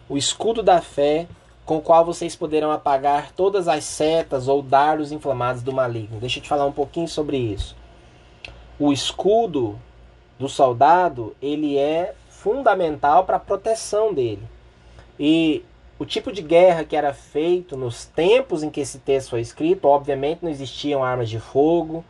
O 0.08 0.18
escudo 0.18 0.64
da 0.64 0.82
fé 0.82 1.28
com 1.66 1.78
o 1.78 1.82
qual 1.82 2.04
vocês 2.04 2.36
poderão 2.36 2.72
apagar 2.72 3.32
todas 3.32 3.68
as 3.68 3.84
setas 3.84 4.48
ou 4.48 4.62
dardos 4.62 5.12
inflamados 5.12 5.62
do 5.62 5.72
maligno. 5.72 6.20
Deixa 6.20 6.40
eu 6.40 6.44
te 6.44 6.50
falar 6.50 6.66
um 6.66 6.72
pouquinho 6.72 7.08
sobre 7.08 7.38
isso. 7.38 7.76
O 8.78 8.92
escudo 8.92 9.80
do 10.38 10.50
soldado, 10.50 11.36
ele 11.42 11.78
é 11.78 12.14
fundamental 12.28 13.24
para 13.24 13.38
a 13.38 13.40
proteção 13.40 14.14
dele. 14.14 14.44
E 15.18 15.64
o 15.98 16.06
tipo 16.06 16.32
de 16.32 16.42
guerra 16.42 16.84
que 16.84 16.96
era 16.96 17.14
feito 17.14 17.78
nos 17.78 18.06
tempos 18.06 18.62
em 18.64 18.70
que 18.70 18.82
esse 18.82 19.00
texto 19.00 19.30
foi 19.30 19.42
escrito, 19.42 19.88
obviamente 19.88 20.44
não 20.44 20.50
existiam 20.50 21.04
armas 21.04 21.30
de 21.30 21.40
fogo, 21.40 22.04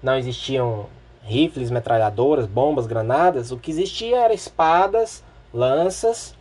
não 0.00 0.16
existiam 0.16 0.86
rifles, 1.22 1.70
metralhadoras, 1.70 2.46
bombas, 2.46 2.86
granadas. 2.86 3.50
O 3.50 3.56
que 3.56 3.70
existia 3.70 4.18
era 4.18 4.34
espadas, 4.34 5.24
lanças 5.52 6.34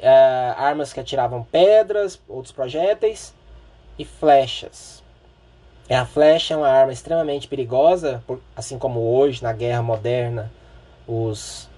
é, 0.00 0.54
armas 0.56 0.92
que 0.92 1.00
atiravam 1.00 1.42
pedras, 1.44 2.20
outros 2.28 2.52
projéteis 2.52 3.34
e 3.98 4.04
flechas. 4.04 5.02
A 5.88 6.04
flecha 6.04 6.54
é 6.54 6.56
uma 6.56 6.68
arma 6.68 6.92
extremamente 6.92 7.46
perigosa, 7.46 8.22
assim 8.56 8.78
como 8.78 9.00
hoje 9.00 9.42
na 9.42 9.52
guerra 9.52 9.82
moderna 9.82 10.50
os, 11.06 11.68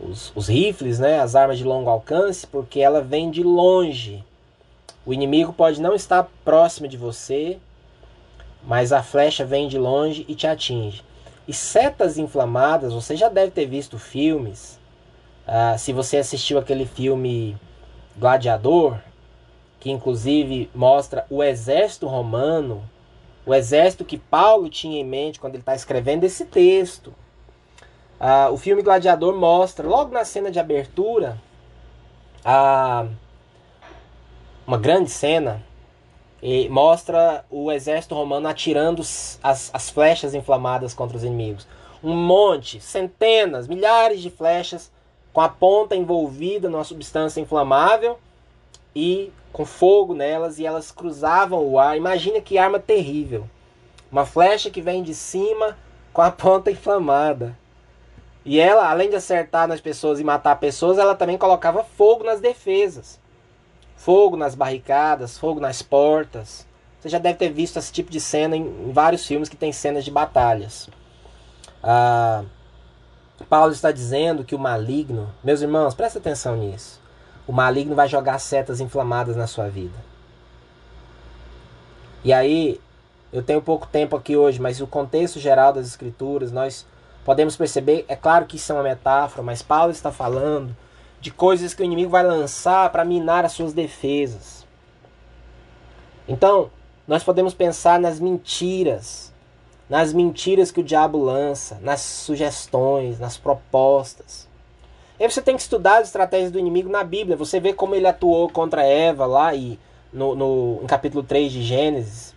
os, 0.00 0.32
os 0.36 0.48
rifles, 0.48 1.00
né, 1.00 1.18
as 1.18 1.34
armas 1.34 1.58
de 1.58 1.64
longo 1.64 1.90
alcance, 1.90 2.46
porque 2.46 2.80
ela 2.80 3.02
vem 3.02 3.30
de 3.30 3.42
longe. 3.42 4.24
O 5.04 5.12
inimigo 5.12 5.52
pode 5.52 5.80
não 5.80 5.94
estar 5.94 6.28
próximo 6.44 6.86
de 6.86 6.96
você, 6.96 7.58
mas 8.62 8.92
a 8.92 9.02
flecha 9.02 9.44
vem 9.44 9.66
de 9.66 9.78
longe 9.78 10.24
e 10.28 10.34
te 10.34 10.46
atinge. 10.46 11.02
E 11.48 11.52
setas 11.52 12.18
inflamadas, 12.18 12.92
você 12.92 13.16
já 13.16 13.28
deve 13.28 13.50
ter 13.50 13.66
visto 13.66 13.98
filmes 13.98 14.77
ah, 15.50 15.78
se 15.78 15.94
você 15.94 16.18
assistiu 16.18 16.58
aquele 16.58 16.84
filme 16.84 17.56
Gladiador, 18.18 18.98
que 19.80 19.90
inclusive 19.90 20.70
mostra 20.74 21.24
o 21.30 21.42
exército 21.42 22.06
romano, 22.06 22.82
o 23.46 23.54
exército 23.54 24.04
que 24.04 24.18
Paulo 24.18 24.68
tinha 24.68 25.00
em 25.00 25.04
mente 25.04 25.40
quando 25.40 25.54
ele 25.54 25.62
está 25.62 25.74
escrevendo 25.74 26.24
esse 26.24 26.44
texto. 26.44 27.14
Ah, 28.20 28.50
o 28.50 28.58
filme 28.58 28.82
Gladiador 28.82 29.34
mostra, 29.34 29.88
logo 29.88 30.12
na 30.12 30.22
cena 30.22 30.50
de 30.50 30.60
abertura, 30.60 31.40
uma 34.66 34.76
grande 34.76 35.10
cena, 35.10 35.64
e 36.42 36.68
mostra 36.68 37.42
o 37.50 37.72
exército 37.72 38.14
romano 38.14 38.48
atirando 38.48 39.00
as, 39.00 39.40
as 39.42 39.88
flechas 39.88 40.34
inflamadas 40.34 40.92
contra 40.92 41.16
os 41.16 41.24
inimigos. 41.24 41.66
Um 42.04 42.14
monte, 42.14 42.80
centenas, 42.80 43.66
milhares 43.66 44.20
de 44.20 44.28
flechas 44.28 44.92
com 45.38 45.42
a 45.42 45.48
ponta 45.48 45.94
envolvida 45.94 46.68
numa 46.68 46.82
substância 46.82 47.40
inflamável 47.40 48.18
e 48.92 49.32
com 49.52 49.64
fogo 49.64 50.12
nelas 50.12 50.58
e 50.58 50.66
elas 50.66 50.90
cruzavam 50.90 51.64
o 51.64 51.78
ar. 51.78 51.96
Imagina 51.96 52.40
que 52.40 52.58
arma 52.58 52.80
terrível. 52.80 53.48
Uma 54.10 54.26
flecha 54.26 54.68
que 54.68 54.82
vem 54.82 55.00
de 55.00 55.14
cima 55.14 55.78
com 56.12 56.22
a 56.22 56.32
ponta 56.34 56.72
inflamada. 56.72 57.56
E 58.44 58.58
ela, 58.58 58.90
além 58.90 59.10
de 59.10 59.14
acertar 59.14 59.68
nas 59.68 59.80
pessoas 59.80 60.18
e 60.18 60.24
matar 60.24 60.56
pessoas, 60.56 60.98
ela 60.98 61.14
também 61.14 61.38
colocava 61.38 61.84
fogo 61.84 62.24
nas 62.24 62.40
defesas. 62.40 63.20
Fogo 63.96 64.36
nas 64.36 64.56
barricadas, 64.56 65.38
fogo 65.38 65.60
nas 65.60 65.82
portas. 65.82 66.66
Você 66.98 67.08
já 67.08 67.18
deve 67.20 67.38
ter 67.38 67.52
visto 67.52 67.78
esse 67.78 67.92
tipo 67.92 68.10
de 68.10 68.20
cena 68.20 68.56
em, 68.56 68.90
vários 68.90 69.24
filmes 69.24 69.48
que 69.48 69.56
tem 69.56 69.70
cenas 69.70 70.04
de 70.04 70.10
batalhas. 70.10 70.90
Ah, 71.80 72.42
Paulo 73.44 73.72
está 73.72 73.92
dizendo 73.92 74.44
que 74.44 74.54
o 74.54 74.58
maligno, 74.58 75.32
meus 75.42 75.62
irmãos, 75.62 75.94
presta 75.94 76.18
atenção 76.18 76.56
nisso. 76.56 77.00
O 77.46 77.52
maligno 77.52 77.94
vai 77.94 78.08
jogar 78.08 78.38
setas 78.38 78.80
inflamadas 78.80 79.36
na 79.36 79.46
sua 79.46 79.68
vida. 79.68 79.96
E 82.24 82.32
aí, 82.32 82.80
eu 83.32 83.42
tenho 83.42 83.62
pouco 83.62 83.86
tempo 83.86 84.16
aqui 84.16 84.36
hoje, 84.36 84.60
mas 84.60 84.80
o 84.80 84.86
contexto 84.86 85.38
geral 85.38 85.72
das 85.72 85.86
escrituras, 85.86 86.50
nós 86.50 86.84
podemos 87.24 87.56
perceber, 87.56 88.04
é 88.08 88.16
claro 88.16 88.46
que 88.46 88.56
isso 88.56 88.72
é 88.72 88.74
uma 88.74 88.82
metáfora, 88.82 89.42
mas 89.42 89.62
Paulo 89.62 89.92
está 89.92 90.10
falando 90.10 90.76
de 91.20 91.30
coisas 91.30 91.74
que 91.74 91.82
o 91.82 91.84
inimigo 91.84 92.10
vai 92.10 92.22
lançar 92.22 92.90
para 92.90 93.04
minar 93.04 93.44
as 93.44 93.52
suas 93.52 93.72
defesas. 93.72 94.66
Então, 96.26 96.70
nós 97.06 97.22
podemos 97.24 97.54
pensar 97.54 97.98
nas 97.98 98.20
mentiras 98.20 99.27
nas 99.88 100.12
mentiras 100.12 100.70
que 100.70 100.80
o 100.80 100.84
diabo 100.84 101.18
lança, 101.18 101.78
nas 101.80 102.00
sugestões, 102.00 103.18
nas 103.18 103.36
propostas. 103.36 104.46
E 105.18 105.24
aí 105.24 105.30
você 105.30 105.42
tem 105.42 105.56
que 105.56 105.62
estudar 105.62 105.98
as 105.98 106.08
estratégias 106.08 106.52
do 106.52 106.58
inimigo 106.58 106.88
na 106.88 107.02
Bíblia. 107.02 107.36
Você 107.36 107.58
vê 107.58 107.72
como 107.72 107.94
ele 107.94 108.06
atuou 108.06 108.48
contra 108.48 108.84
Eva 108.84 109.26
lá 109.26 109.54
e 109.54 109.78
no, 110.12 110.34
no, 110.34 110.80
no 110.82 110.86
capítulo 110.86 111.22
3 111.22 111.50
de 111.52 111.62
Gênesis. 111.62 112.34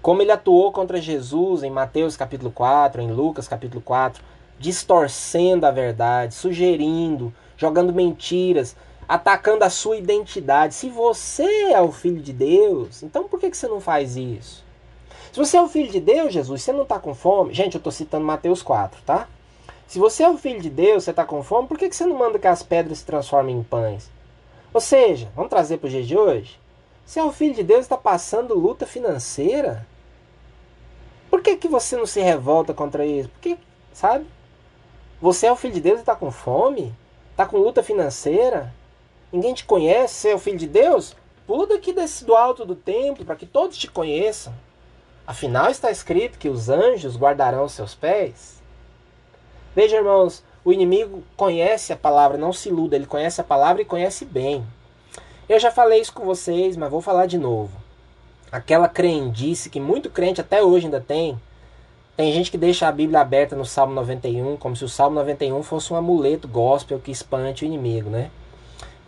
como 0.00 0.22
ele 0.22 0.32
atuou 0.32 0.72
contra 0.72 1.00
Jesus 1.00 1.62
em 1.62 1.70
Mateus 1.70 2.16
capítulo 2.16 2.50
4, 2.50 3.02
em 3.02 3.10
Lucas 3.10 3.48
capítulo 3.48 3.80
4, 3.80 4.22
distorcendo 4.58 5.66
a 5.66 5.70
verdade, 5.70 6.34
sugerindo, 6.34 7.32
jogando 7.56 7.92
mentiras, 7.92 8.76
atacando 9.08 9.64
a 9.64 9.70
sua 9.70 9.96
identidade. 9.96 10.74
Se 10.74 10.88
você 10.88 11.72
é 11.72 11.80
o 11.80 11.92
filho 11.92 12.20
de 12.20 12.32
Deus, 12.32 13.02
então 13.02 13.24
por 13.24 13.38
que, 13.40 13.50
que 13.50 13.56
você 13.56 13.68
não 13.68 13.80
faz 13.80 14.16
isso? 14.16 14.64
Se 15.32 15.38
você 15.38 15.56
é 15.56 15.62
o 15.62 15.68
filho 15.68 15.90
de 15.90 15.98
Deus, 15.98 16.30
Jesus, 16.30 16.60
você 16.60 16.72
não 16.72 16.82
está 16.82 16.98
com 16.98 17.14
fome. 17.14 17.54
Gente, 17.54 17.74
eu 17.74 17.78
estou 17.78 17.90
citando 17.90 18.22
Mateus 18.22 18.62
4, 18.62 19.00
tá? 19.02 19.26
Se 19.88 19.98
você 19.98 20.22
é 20.22 20.28
o 20.28 20.36
filho 20.36 20.60
de 20.60 20.68
Deus, 20.68 21.04
você 21.04 21.10
está 21.10 21.24
com 21.24 21.42
fome, 21.42 21.66
por 21.66 21.78
que, 21.78 21.88
que 21.88 21.96
você 21.96 22.04
não 22.04 22.18
manda 22.18 22.38
que 22.38 22.46
as 22.46 22.62
pedras 22.62 22.98
se 22.98 23.06
transformem 23.06 23.56
em 23.56 23.62
pães? 23.62 24.10
Ou 24.74 24.80
seja, 24.80 25.32
vamos 25.34 25.48
trazer 25.48 25.78
para 25.78 25.86
o 25.86 25.90
dia 25.90 26.02
de 26.02 26.18
hoje? 26.18 26.60
Se 27.06 27.18
é 27.18 27.24
o 27.24 27.32
filho 27.32 27.54
de 27.54 27.62
Deus 27.62 27.80
está 27.80 27.96
passando 27.96 28.52
luta 28.52 28.86
financeira, 28.86 29.86
por 31.30 31.40
que, 31.40 31.56
que 31.56 31.66
você 31.66 31.96
não 31.96 32.04
se 32.04 32.20
revolta 32.20 32.74
contra 32.74 33.06
isso? 33.06 33.30
Porque, 33.30 33.56
sabe? 33.90 34.26
Você 35.18 35.46
é 35.46 35.52
o 35.52 35.56
filho 35.56 35.72
de 35.72 35.80
Deus 35.80 35.96
e 35.98 36.02
está 36.02 36.14
com 36.14 36.30
fome? 36.30 36.94
Está 37.30 37.46
com 37.46 37.56
luta 37.56 37.82
financeira? 37.82 38.72
Ninguém 39.32 39.54
te 39.54 39.64
conhece? 39.64 40.14
Você 40.14 40.28
é 40.28 40.34
o 40.34 40.38
filho 40.38 40.58
de 40.58 40.66
Deus? 40.66 41.16
Pula 41.46 41.66
daqui 41.66 41.90
desse, 41.90 42.22
do 42.22 42.36
alto 42.36 42.66
do 42.66 42.76
templo 42.76 43.24
para 43.24 43.36
que 43.36 43.46
todos 43.46 43.78
te 43.78 43.90
conheçam. 43.90 44.52
Afinal, 45.26 45.70
está 45.70 45.90
escrito 45.90 46.38
que 46.38 46.48
os 46.48 46.68
anjos 46.68 47.16
guardarão 47.16 47.68
seus 47.68 47.94
pés. 47.94 48.60
Veja, 49.74 49.96
irmãos, 49.96 50.42
o 50.64 50.72
inimigo 50.72 51.22
conhece 51.36 51.92
a 51.92 51.96
palavra, 51.96 52.36
não 52.36 52.52
se 52.52 52.68
iluda, 52.68 52.96
ele 52.96 53.06
conhece 53.06 53.40
a 53.40 53.44
palavra 53.44 53.82
e 53.82 53.86
conhece 53.86 54.24
bem. 54.24 54.66
Eu 55.48 55.60
já 55.60 55.70
falei 55.70 56.00
isso 56.00 56.12
com 56.12 56.24
vocês, 56.24 56.76
mas 56.76 56.90
vou 56.90 57.00
falar 57.00 57.26
de 57.26 57.38
novo. 57.38 57.70
Aquela 58.50 58.88
crendice 58.88 59.70
que 59.70 59.80
muito 59.80 60.10
crente 60.10 60.40
até 60.40 60.62
hoje 60.62 60.86
ainda 60.86 61.00
tem. 61.00 61.40
Tem 62.16 62.32
gente 62.32 62.50
que 62.50 62.58
deixa 62.58 62.86
a 62.86 62.92
Bíblia 62.92 63.20
aberta 63.20 63.56
no 63.56 63.64
Salmo 63.64 63.94
91, 63.94 64.56
como 64.56 64.76
se 64.76 64.84
o 64.84 64.88
Salmo 64.88 65.16
91 65.16 65.62
fosse 65.62 65.92
um 65.92 65.96
amuleto 65.96 66.46
gospel 66.46 66.98
que 66.98 67.10
espante 67.10 67.64
o 67.64 67.66
inimigo, 67.66 68.10
né? 68.10 68.30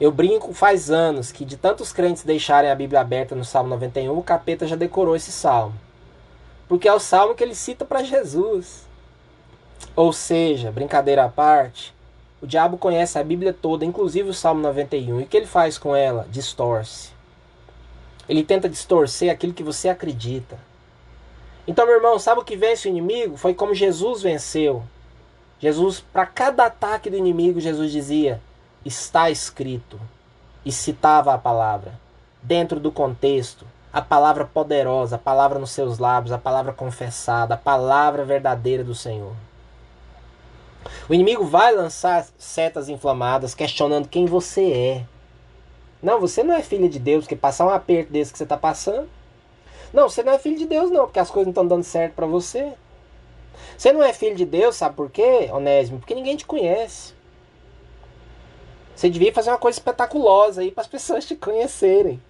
Eu 0.00 0.10
brinco 0.10 0.52
faz 0.54 0.90
anos 0.90 1.30
que 1.30 1.44
de 1.44 1.56
tantos 1.56 1.92
crentes 1.92 2.24
deixarem 2.24 2.70
a 2.70 2.74
Bíblia 2.74 3.00
aberta 3.00 3.34
no 3.34 3.44
Salmo 3.44 3.68
91, 3.68 4.16
o 4.16 4.22
capeta 4.22 4.66
já 4.66 4.74
decorou 4.74 5.14
esse 5.14 5.30
salmo. 5.30 5.74
Porque 6.68 6.88
é 6.88 6.92
o 6.92 7.00
salmo 7.00 7.34
que 7.34 7.42
ele 7.42 7.54
cita 7.54 7.84
para 7.84 8.02
Jesus. 8.02 8.86
Ou 9.94 10.12
seja, 10.12 10.72
brincadeira 10.72 11.24
à 11.24 11.28
parte, 11.28 11.94
o 12.40 12.46
diabo 12.46 12.76
conhece 12.76 13.18
a 13.18 13.24
Bíblia 13.24 13.52
toda, 13.52 13.84
inclusive 13.84 14.28
o 14.28 14.34
Salmo 14.34 14.60
91. 14.60 15.20
E 15.20 15.24
o 15.24 15.26
que 15.26 15.36
ele 15.36 15.46
faz 15.46 15.78
com 15.78 15.94
ela? 15.94 16.26
Distorce. 16.30 17.12
Ele 18.28 18.42
tenta 18.42 18.68
distorcer 18.68 19.30
aquilo 19.30 19.52
que 19.52 19.62
você 19.62 19.88
acredita. 19.88 20.58
Então, 21.66 21.86
meu 21.86 21.96
irmão, 21.96 22.18
sabe 22.18 22.40
o 22.40 22.44
que 22.44 22.56
vence 22.56 22.88
o 22.88 22.90
inimigo? 22.90 23.36
Foi 23.36 23.54
como 23.54 23.74
Jesus 23.74 24.22
venceu. 24.22 24.82
Jesus, 25.58 26.00
para 26.12 26.26
cada 26.26 26.66
ataque 26.66 27.08
do 27.08 27.16
inimigo, 27.16 27.60
Jesus 27.60 27.90
dizia: 27.90 28.40
está 28.84 29.30
escrito. 29.30 29.98
E 30.64 30.72
citava 30.72 31.32
a 31.32 31.38
palavra. 31.38 31.98
Dentro 32.42 32.80
do 32.80 32.90
contexto, 32.90 33.66
a 33.94 34.02
palavra 34.02 34.44
poderosa, 34.44 35.14
a 35.14 35.18
palavra 35.20 35.56
nos 35.56 35.70
seus 35.70 36.00
lábios, 36.00 36.32
a 36.32 36.38
palavra 36.38 36.72
confessada, 36.72 37.54
a 37.54 37.56
palavra 37.56 38.24
verdadeira 38.24 38.82
do 38.82 38.92
Senhor. 38.92 39.32
O 41.08 41.14
inimigo 41.14 41.44
vai 41.44 41.72
lançar 41.72 42.26
setas 42.36 42.88
inflamadas 42.88 43.54
questionando 43.54 44.08
quem 44.08 44.26
você 44.26 44.72
é. 44.72 45.06
Não, 46.02 46.18
você 46.18 46.42
não 46.42 46.56
é 46.56 46.60
filho 46.60 46.88
de 46.88 46.98
Deus, 46.98 47.22
porque 47.22 47.36
passar 47.36 47.66
um 47.66 47.70
aperto 47.70 48.10
desse 48.10 48.32
que 48.32 48.38
você 48.38 48.42
está 48.42 48.56
passando. 48.56 49.08
Não, 49.92 50.08
você 50.08 50.24
não 50.24 50.32
é 50.32 50.40
filho 50.40 50.58
de 50.58 50.66
Deus, 50.66 50.90
não, 50.90 51.04
porque 51.04 51.20
as 51.20 51.30
coisas 51.30 51.46
não 51.46 51.52
estão 51.52 51.66
dando 51.66 51.84
certo 51.84 52.14
para 52.14 52.26
você. 52.26 52.72
Você 53.78 53.92
não 53.92 54.02
é 54.02 54.12
filho 54.12 54.34
de 54.34 54.44
Deus, 54.44 54.74
sabe 54.74 54.96
por 54.96 55.08
quê, 55.08 55.48
Onésimo? 55.52 56.00
Porque 56.00 56.16
ninguém 56.16 56.36
te 56.36 56.44
conhece. 56.44 57.14
Você 58.96 59.08
devia 59.08 59.32
fazer 59.32 59.50
uma 59.50 59.58
coisa 59.58 59.78
espetaculosa 59.78 60.62
aí 60.62 60.72
para 60.72 60.82
as 60.82 60.88
pessoas 60.88 61.24
te 61.24 61.36
conhecerem. 61.36 62.20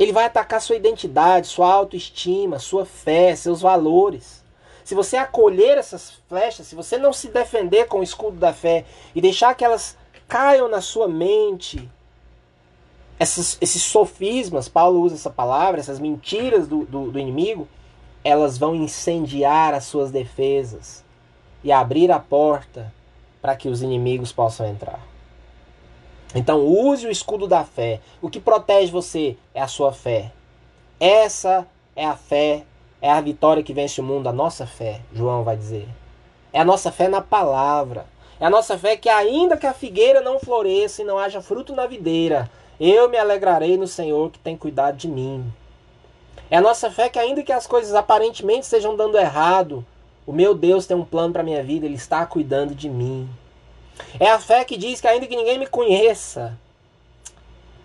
Ele 0.00 0.12
vai 0.12 0.24
atacar 0.24 0.62
sua 0.62 0.76
identidade, 0.76 1.46
sua 1.46 1.70
autoestima, 1.70 2.58
sua 2.58 2.86
fé, 2.86 3.36
seus 3.36 3.60
valores. 3.60 4.42
Se 4.82 4.94
você 4.94 5.18
acolher 5.18 5.76
essas 5.76 6.14
flechas, 6.26 6.66
se 6.66 6.74
você 6.74 6.96
não 6.96 7.12
se 7.12 7.28
defender 7.28 7.86
com 7.86 8.00
o 8.00 8.02
escudo 8.02 8.38
da 8.38 8.50
fé 8.50 8.86
e 9.14 9.20
deixar 9.20 9.54
que 9.54 9.62
elas 9.62 9.98
caiam 10.26 10.70
na 10.70 10.80
sua 10.80 11.06
mente, 11.06 11.86
esses, 13.20 13.58
esses 13.60 13.82
sofismas, 13.82 14.70
Paulo 14.70 15.02
usa 15.02 15.16
essa 15.16 15.28
palavra, 15.28 15.80
essas 15.80 16.00
mentiras 16.00 16.66
do, 16.66 16.86
do, 16.86 17.10
do 17.10 17.18
inimigo, 17.18 17.68
elas 18.24 18.56
vão 18.56 18.74
incendiar 18.74 19.74
as 19.74 19.84
suas 19.84 20.10
defesas 20.10 21.04
e 21.62 21.70
abrir 21.70 22.10
a 22.10 22.18
porta 22.18 22.90
para 23.42 23.54
que 23.54 23.68
os 23.68 23.82
inimigos 23.82 24.32
possam 24.32 24.66
entrar. 24.66 25.09
Então 26.34 26.64
use 26.64 27.06
o 27.06 27.10
escudo 27.10 27.46
da 27.46 27.64
fé. 27.64 28.00
O 28.22 28.30
que 28.30 28.38
protege 28.38 28.92
você 28.92 29.36
é 29.54 29.60
a 29.60 29.68
sua 29.68 29.92
fé. 29.92 30.32
Essa 30.98 31.66
é 31.96 32.04
a 32.04 32.14
fé, 32.14 32.64
é 33.00 33.10
a 33.10 33.20
vitória 33.20 33.62
que 33.62 33.72
vence 33.72 34.00
o 34.00 34.04
mundo, 34.04 34.28
a 34.28 34.32
nossa 34.32 34.66
fé, 34.66 35.00
João 35.12 35.42
vai 35.42 35.56
dizer. 35.56 35.88
É 36.52 36.60
a 36.60 36.64
nossa 36.64 36.92
fé 36.92 37.08
na 37.08 37.20
palavra. 37.20 38.06
É 38.38 38.46
a 38.46 38.50
nossa 38.50 38.78
fé 38.78 38.96
que 38.96 39.08
ainda 39.08 39.56
que 39.56 39.66
a 39.66 39.74
figueira 39.74 40.20
não 40.20 40.38
floresça 40.38 41.02
e 41.02 41.04
não 41.04 41.18
haja 41.18 41.42
fruto 41.42 41.74
na 41.74 41.86
videira, 41.86 42.50
eu 42.80 43.08
me 43.08 43.18
alegrarei 43.18 43.76
no 43.76 43.86
Senhor 43.86 44.30
que 44.30 44.38
tem 44.38 44.56
cuidado 44.56 44.96
de 44.96 45.08
mim. 45.08 45.52
É 46.50 46.56
a 46.56 46.60
nossa 46.60 46.90
fé 46.90 47.08
que 47.08 47.18
ainda 47.18 47.42
que 47.42 47.52
as 47.52 47.66
coisas 47.66 47.94
aparentemente 47.94 48.62
estejam 48.62 48.96
dando 48.96 49.18
errado, 49.18 49.84
o 50.26 50.32
meu 50.32 50.54
Deus 50.54 50.86
tem 50.86 50.96
um 50.96 51.04
plano 51.04 51.32
para 51.32 51.42
minha 51.42 51.62
vida, 51.62 51.86
ele 51.86 51.96
está 51.96 52.24
cuidando 52.24 52.74
de 52.74 52.88
mim. 52.88 53.28
É 54.18 54.30
a 54.30 54.38
fé 54.38 54.64
que 54.64 54.76
diz 54.76 55.00
que 55.00 55.06
ainda 55.06 55.26
que 55.26 55.36
ninguém 55.36 55.58
me 55.58 55.66
conheça, 55.66 56.58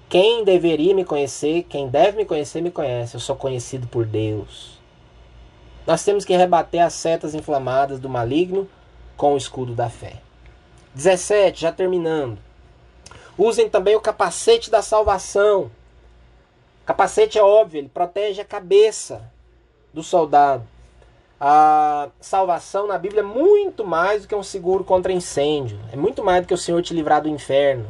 quem 0.09 0.43
deveria 0.43 0.93
me 0.93 1.03
conhecer, 1.03 1.63
quem 1.63 1.87
deve 1.87 2.17
me 2.17 2.25
conhecer, 2.25 2.61
me 2.61 2.71
conhece. 2.71 3.15
Eu 3.15 3.19
sou 3.19 3.35
conhecido 3.35 3.87
por 3.87 4.05
Deus. 4.05 4.79
Nós 5.85 6.03
temos 6.03 6.25
que 6.25 6.35
rebater 6.35 6.81
as 6.81 6.93
setas 6.93 7.35
inflamadas 7.35 7.99
do 7.99 8.09
maligno 8.09 8.69
com 9.17 9.33
o 9.33 9.37
escudo 9.37 9.73
da 9.73 9.89
fé. 9.89 10.21
17, 10.93 11.61
já 11.61 11.71
terminando. 11.71 12.37
Usem 13.37 13.69
também 13.69 13.95
o 13.95 14.01
capacete 14.01 14.71
da 14.71 14.81
salvação. 14.81 15.69
Capacete 16.85 17.37
é 17.37 17.43
óbvio, 17.43 17.79
ele 17.79 17.89
protege 17.89 18.41
a 18.41 18.45
cabeça 18.45 19.29
do 19.93 20.01
soldado. 20.01 20.65
A 21.39 22.07
salvação 22.21 22.87
na 22.87 22.97
Bíblia 22.97 23.19
é 23.19 23.23
muito 23.23 23.83
mais 23.83 24.21
do 24.21 24.27
que 24.27 24.35
um 24.35 24.43
seguro 24.43 24.85
contra 24.85 25.11
incêndio. 25.11 25.77
É 25.91 25.95
muito 25.95 26.23
mais 26.23 26.41
do 26.41 26.47
que 26.47 26.53
o 26.53 26.57
Senhor 26.57 26.81
te 26.81 26.93
livrar 26.93 27.21
do 27.21 27.27
inferno. 27.27 27.85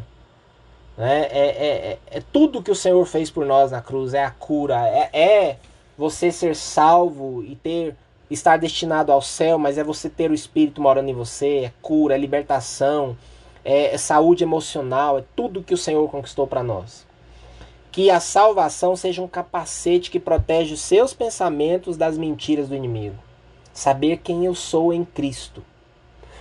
Né? 0.97 1.27
É, 1.29 1.39
é, 1.39 1.67
é, 1.67 1.99
é 2.07 2.23
tudo 2.33 2.63
que 2.63 2.71
o 2.71 2.75
Senhor 2.75 3.05
fez 3.05 3.29
por 3.29 3.45
nós 3.45 3.71
na 3.71 3.81
cruz. 3.81 4.15
É 4.15 4.23
a 4.23 4.31
cura. 4.31 4.87
É, 4.87 5.09
é 5.13 5.57
você 5.95 6.31
ser 6.31 6.55
salvo 6.55 7.43
e 7.43 7.55
ter 7.55 7.95
estar 8.31 8.57
destinado 8.57 9.11
ao 9.11 9.21
céu, 9.21 9.59
mas 9.59 9.77
é 9.77 9.83
você 9.83 10.09
ter 10.09 10.31
o 10.31 10.33
Espírito 10.33 10.81
morando 10.81 11.09
em 11.09 11.13
você. 11.13 11.65
É 11.65 11.71
cura, 11.83 12.15
é 12.15 12.17
libertação, 12.17 13.15
é, 13.63 13.93
é 13.93 13.97
saúde 13.99 14.43
emocional. 14.43 15.19
É 15.19 15.23
tudo 15.35 15.61
que 15.61 15.73
o 15.73 15.77
Senhor 15.77 16.09
conquistou 16.09 16.47
para 16.47 16.63
nós. 16.63 17.05
Que 17.91 18.09
a 18.09 18.19
salvação 18.19 18.95
seja 18.95 19.21
um 19.21 19.27
capacete 19.27 20.09
que 20.09 20.19
protege 20.19 20.73
os 20.73 20.81
seus 20.81 21.13
pensamentos 21.13 21.95
das 21.95 22.17
mentiras 22.17 22.67
do 22.67 22.75
inimigo 22.75 23.24
saber 23.75 24.21
quem 24.23 24.45
eu 24.45 24.55
sou 24.55 24.93
em 24.93 25.03
Cristo. 25.03 25.61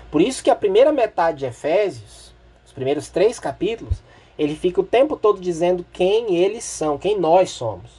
Por 0.08 0.22
isso 0.22 0.42
que 0.42 0.50
a 0.50 0.54
primeira 0.54 0.92
metade 0.92 1.40
de 1.40 1.46
Efésios, 1.46 2.32
os 2.64 2.72
primeiros 2.72 3.08
três 3.08 3.40
capítulos, 3.40 3.98
ele 4.38 4.54
fica 4.54 4.80
o 4.80 4.84
tempo 4.84 5.16
todo 5.16 5.40
dizendo 5.40 5.84
quem 5.92 6.36
eles 6.36 6.62
são, 6.62 6.96
quem 6.96 7.18
nós 7.18 7.50
somos. 7.50 7.90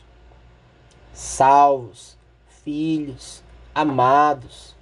Salvos, 1.14 2.18
filhos, 2.64 3.44
amados. 3.74 4.74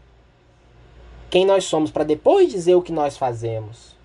Quem 1.31 1.47
nós 1.47 1.65
somos, 1.65 1.89
para 1.89 2.03
depois 2.03 2.51
dizer 2.51 2.75
o 2.75 2.81
que 2.81 2.91
nós 2.91 3.17
fazemos. 3.17 3.95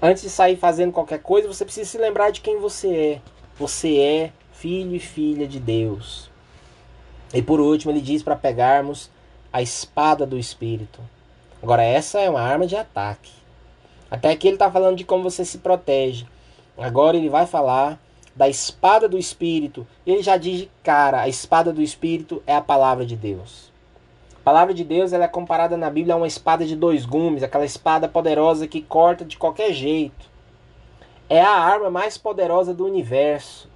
Antes 0.00 0.24
de 0.24 0.28
sair 0.28 0.56
fazendo 0.56 0.92
qualquer 0.92 1.22
coisa, 1.22 1.48
você 1.48 1.64
precisa 1.64 1.88
se 1.88 1.96
lembrar 1.96 2.30
de 2.30 2.42
quem 2.42 2.60
você 2.60 2.94
é. 2.94 3.20
Você 3.58 3.98
é 3.98 4.32
filho 4.52 4.94
e 4.94 5.00
filha 5.00 5.48
de 5.48 5.58
Deus. 5.58 6.30
E 7.32 7.40
por 7.40 7.60
último, 7.60 7.92
ele 7.92 8.02
diz 8.02 8.22
para 8.22 8.36
pegarmos 8.36 9.10
a 9.52 9.60
espada 9.60 10.24
do 10.24 10.38
Espírito. 10.38 11.00
Agora, 11.62 11.82
essa 11.82 12.20
é 12.20 12.30
uma 12.30 12.40
arma 12.40 12.66
de 12.66 12.74
ataque. 12.74 13.30
Até 14.10 14.30
aqui 14.30 14.48
ele 14.48 14.56
está 14.56 14.70
falando 14.70 14.96
de 14.96 15.04
como 15.04 15.22
você 15.22 15.44
se 15.44 15.58
protege. 15.58 16.26
Agora 16.76 17.16
ele 17.16 17.28
vai 17.28 17.46
falar 17.46 17.98
da 18.34 18.48
espada 18.48 19.08
do 19.08 19.18
Espírito. 19.18 19.86
Ele 20.06 20.22
já 20.22 20.36
diz 20.36 20.68
cara: 20.82 21.20
a 21.20 21.28
espada 21.28 21.72
do 21.72 21.82
Espírito 21.82 22.42
é 22.46 22.54
a 22.54 22.60
palavra 22.60 23.04
de 23.04 23.16
Deus. 23.16 23.70
A 24.34 24.44
palavra 24.44 24.74
de 24.74 24.82
Deus 24.82 25.12
ela 25.12 25.24
é 25.24 25.28
comparada 25.28 25.76
na 25.76 25.88
Bíblia 25.88 26.14
a 26.14 26.16
uma 26.16 26.26
espada 26.26 26.66
de 26.66 26.74
dois 26.74 27.06
gumes, 27.06 27.42
aquela 27.42 27.64
espada 27.64 28.08
poderosa 28.08 28.66
que 28.66 28.82
corta 28.82 29.24
de 29.24 29.36
qualquer 29.36 29.72
jeito. 29.72 30.30
É 31.28 31.40
a 31.40 31.52
arma 31.52 31.90
mais 31.90 32.18
poderosa 32.18 32.74
do 32.74 32.84
universo. 32.84 33.70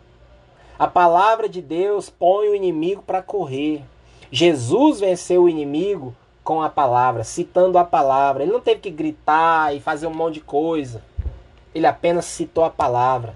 A 0.78 0.86
palavra 0.86 1.48
de 1.48 1.62
Deus 1.62 2.10
põe 2.10 2.48
o 2.48 2.54
inimigo 2.54 3.02
para 3.02 3.22
correr. 3.22 3.82
Jesus 4.30 5.00
venceu 5.00 5.44
o 5.44 5.48
inimigo 5.48 6.14
com 6.42 6.62
a 6.62 6.68
palavra, 6.68 7.24
citando 7.24 7.78
a 7.78 7.84
palavra. 7.84 8.42
Ele 8.42 8.52
não 8.52 8.60
teve 8.60 8.80
que 8.80 8.90
gritar 8.90 9.74
e 9.74 9.80
fazer 9.80 10.06
um 10.06 10.14
monte 10.14 10.34
de 10.34 10.40
coisa. 10.40 11.02
Ele 11.74 11.86
apenas 11.86 12.24
citou 12.24 12.64
a 12.64 12.70
palavra. 12.70 13.34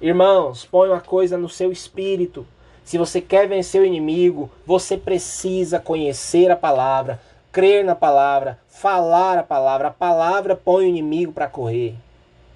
Irmãos, 0.00 0.64
põe 0.64 0.88
uma 0.88 1.00
coisa 1.00 1.38
no 1.38 1.48
seu 1.48 1.72
espírito. 1.72 2.46
Se 2.84 2.98
você 2.98 3.20
quer 3.20 3.48
vencer 3.48 3.80
o 3.80 3.84
inimigo, 3.86 4.50
você 4.66 4.96
precisa 4.96 5.78
conhecer 5.78 6.50
a 6.50 6.56
palavra, 6.56 7.20
crer 7.50 7.84
na 7.84 7.94
palavra, 7.94 8.58
falar 8.68 9.38
a 9.38 9.42
palavra. 9.42 9.88
A 9.88 9.92
palavra 9.92 10.56
põe 10.56 10.84
o 10.84 10.88
inimigo 10.88 11.32
para 11.32 11.46
correr. 11.46 11.94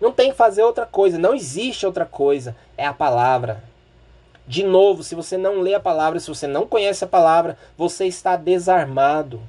Não 0.01 0.13
tem 0.13 0.31
que 0.31 0.37
fazer 0.37 0.63
outra 0.63 0.85
coisa, 0.85 1.19
não 1.19 1.35
existe 1.35 1.87
outra 1.87 2.05
coisa. 2.05 2.57
É 2.77 2.85
a 2.85 2.93
palavra. 2.93 3.63
De 4.47 4.63
novo, 4.63 5.03
se 5.03 5.15
você 5.15 5.37
não 5.37 5.61
lê 5.61 5.75
a 5.75 5.81
palavra, 5.81 6.21
se 6.21 6.29
você 6.29 6.47
não 6.47 6.67
conhece 6.67 7.03
a 7.05 7.09
palavra, 7.09 7.59
você 7.77 8.07
está 8.07 8.37
desarmado. 8.37 9.41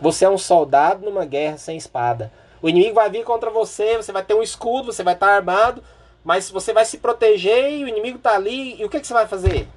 Você 0.00 0.24
é 0.24 0.30
um 0.30 0.38
soldado 0.38 1.04
numa 1.04 1.24
guerra 1.24 1.58
sem 1.58 1.76
espada. 1.76 2.32
O 2.62 2.68
inimigo 2.68 2.94
vai 2.94 3.10
vir 3.10 3.24
contra 3.24 3.50
você, 3.50 3.96
você 3.96 4.12
vai 4.12 4.22
ter 4.22 4.34
um 4.34 4.42
escudo, 4.42 4.92
você 4.92 5.02
vai 5.02 5.14
estar 5.14 5.34
armado, 5.34 5.82
mas 6.24 6.50
você 6.50 6.72
vai 6.72 6.84
se 6.84 6.98
proteger 6.98 7.72
e 7.72 7.84
o 7.84 7.88
inimigo 7.88 8.18
está 8.18 8.34
ali. 8.34 8.80
E 8.80 8.84
o 8.84 8.88
que, 8.88 9.00
que 9.00 9.06
você 9.06 9.12
vai 9.12 9.26
fazer? 9.26 9.68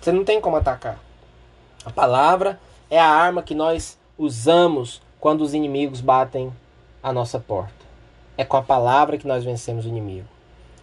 Você 0.00 0.12
não 0.12 0.24
tem 0.24 0.40
como 0.40 0.56
atacar. 0.56 0.98
A 1.84 1.90
palavra 1.90 2.60
é 2.90 2.98
a 2.98 3.08
arma 3.08 3.42
que 3.42 3.54
nós 3.54 3.98
usamos 4.16 5.02
quando 5.18 5.40
os 5.40 5.52
inimigos 5.52 6.00
batem 6.00 6.52
a 7.02 7.12
nossa 7.12 7.40
porta. 7.40 7.84
É 8.36 8.44
com 8.44 8.56
a 8.56 8.62
palavra 8.62 9.18
que 9.18 9.26
nós 9.26 9.44
vencemos 9.44 9.84
o 9.84 9.88
inimigo. 9.88 10.33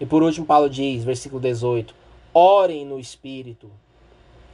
E 0.02 0.06
por 0.06 0.24
último, 0.24 0.48
Paulo 0.48 0.68
diz, 0.68 1.04
versículo 1.04 1.40
18: 1.40 1.94
Orem 2.34 2.84
no 2.84 3.00
Espírito. 3.00 3.70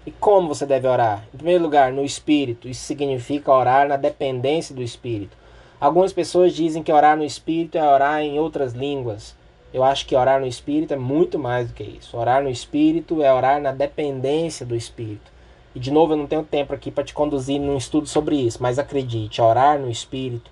E 0.06 0.12
como 0.12 0.50
você 0.50 0.66
deve 0.66 0.86
orar? 0.86 1.26
Em 1.34 1.38
primeiro 1.38 1.64
lugar, 1.64 1.94
no 1.94 2.04
Espírito. 2.04 2.68
Isso 2.68 2.84
significa 2.84 3.54
orar 3.54 3.88
na 3.88 3.96
dependência 3.96 4.76
do 4.76 4.84
Espírito. 4.84 5.38
Algumas 5.80 6.12
pessoas 6.12 6.54
dizem 6.54 6.84
que 6.84 6.92
orar 6.92 7.16
no 7.16 7.24
Espírito 7.24 7.78
é 7.78 7.84
orar 7.84 8.22
em 8.22 8.38
outras 8.38 8.74
línguas. 8.74 9.38
Eu 9.74 9.86
acho 9.86 10.06
que 10.06 10.16
orar 10.18 10.42
no 10.42 10.48
Espírito 10.48 10.94
é 10.94 10.98
muito 10.98 11.40
mais 11.40 11.70
do 11.70 11.74
que 11.74 11.84
isso. 11.84 12.18
Orar 12.18 12.44
no 12.44 12.50
Espírito 12.50 13.24
é 13.24 13.34
orar 13.34 13.62
na 13.62 13.72
dependência 13.72 14.66
do 14.66 14.76
Espírito. 14.76 15.32
E 15.74 15.80
de 15.80 15.92
novo, 15.92 16.12
eu 16.12 16.18
não 16.18 16.28
tenho 16.28 16.44
tempo 16.44 16.74
aqui 16.74 16.92
para 16.92 17.06
te 17.06 17.14
conduzir 17.14 17.60
num 17.60 17.78
estudo 17.78 18.08
sobre 18.08 18.36
isso, 18.36 18.62
mas 18.62 18.80
acredite, 18.80 19.42
orar 19.42 19.80
no 19.80 19.90
Espírito 19.90 20.52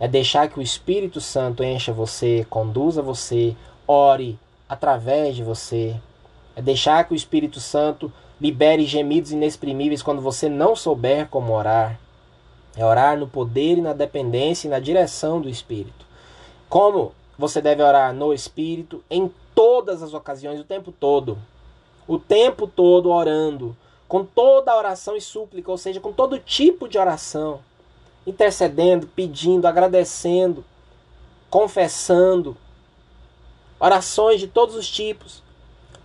é 0.00 0.08
deixar 0.08 0.48
que 0.48 0.58
o 0.58 0.62
Espírito 0.62 1.20
Santo 1.20 1.62
encha 1.62 1.92
você, 1.92 2.46
conduza 2.50 3.00
você, 3.00 3.54
ore 3.86 4.38
através 4.68 5.36
de 5.36 5.42
você. 5.42 5.96
É 6.56 6.62
deixar 6.62 7.04
que 7.04 7.12
o 7.12 7.16
Espírito 7.16 7.60
Santo 7.60 8.12
libere 8.40 8.84
gemidos 8.84 9.32
inexprimíveis 9.32 10.02
quando 10.02 10.20
você 10.20 10.48
não 10.48 10.76
souber 10.76 11.28
como 11.28 11.52
orar. 11.52 11.98
É 12.76 12.84
orar 12.84 13.18
no 13.18 13.26
poder 13.26 13.78
e 13.78 13.82
na 13.82 13.92
dependência 13.92 14.66
e 14.66 14.70
na 14.70 14.78
direção 14.78 15.40
do 15.40 15.48
Espírito. 15.48 16.04
Como 16.68 17.12
você 17.38 17.60
deve 17.60 17.82
orar 17.82 18.12
no 18.12 18.32
Espírito 18.32 19.02
em 19.10 19.30
todas 19.54 20.02
as 20.02 20.12
ocasiões, 20.12 20.60
o 20.60 20.64
tempo 20.64 20.92
todo. 20.92 21.38
O 22.06 22.18
tempo 22.18 22.66
todo 22.66 23.10
orando, 23.10 23.76
com 24.06 24.24
toda 24.24 24.72
a 24.72 24.76
oração 24.76 25.16
e 25.16 25.20
súplica, 25.20 25.70
ou 25.70 25.78
seja, 25.78 26.00
com 26.00 26.12
todo 26.12 26.38
tipo 26.38 26.88
de 26.88 26.98
oração, 26.98 27.60
intercedendo, 28.26 29.06
pedindo, 29.06 29.66
agradecendo, 29.66 30.64
confessando, 31.48 32.56
Orações 33.84 34.40
de 34.40 34.48
todos 34.48 34.74
os 34.76 34.90
tipos. 34.90 35.42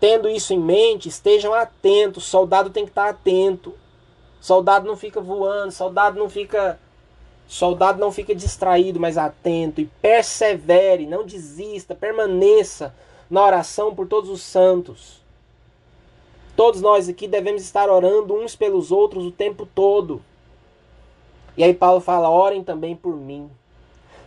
Tendo 0.02 0.28
isso 0.28 0.54
em 0.54 0.60
mente, 0.60 1.08
estejam 1.08 1.54
atentos. 1.54 2.26
Soldado 2.26 2.72
tem 2.72 2.84
que 2.84 2.92
estar 2.92 3.08
atento. 3.08 3.74
Soldado 4.42 4.86
não 4.86 4.98
fica 4.98 5.22
voando, 5.22 5.72
soldado 5.72 6.20
não 6.20 6.30
fica 6.30 6.78
soldado 7.48 7.98
não 7.98 8.12
fica 8.12 8.36
distraído, 8.36 9.00
mas 9.00 9.18
atento 9.18 9.80
e 9.80 9.86
persevere, 10.02 11.08
não 11.08 11.26
desista, 11.26 11.96
permaneça 11.96 12.94
na 13.30 13.44
oração 13.46 13.96
por 13.96 14.08
todos 14.10 14.30
os 14.30 14.42
santos. 14.42 15.24
Todos 16.58 16.82
nós 16.82 17.08
aqui 17.08 17.30
devemos 17.30 17.62
estar 17.62 17.90
orando 17.90 18.36
uns 18.36 18.58
pelos 18.58 18.92
outros 18.92 19.26
o 19.26 19.32
tempo 19.32 19.66
todo. 19.66 20.22
E 21.56 21.64
aí 21.64 21.74
Paulo 21.74 22.02
fala: 22.02 22.30
orem 22.30 22.62
também 22.62 22.94
por 22.94 23.16
mim. 23.16 23.50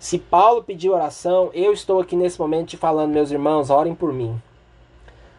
Se 0.03 0.19
Paulo 0.19 0.65
pediu 0.65 0.95
oração, 0.95 1.49
eu 1.55 1.73
estou 1.73 2.01
aqui 2.01 2.17
nesse 2.17 2.37
momento 2.37 2.71
te 2.71 2.77
falando, 2.77 3.13
meus 3.13 3.31
irmãos, 3.31 3.71
orem 3.71 3.95
por 3.95 4.13
mim. 4.13 4.37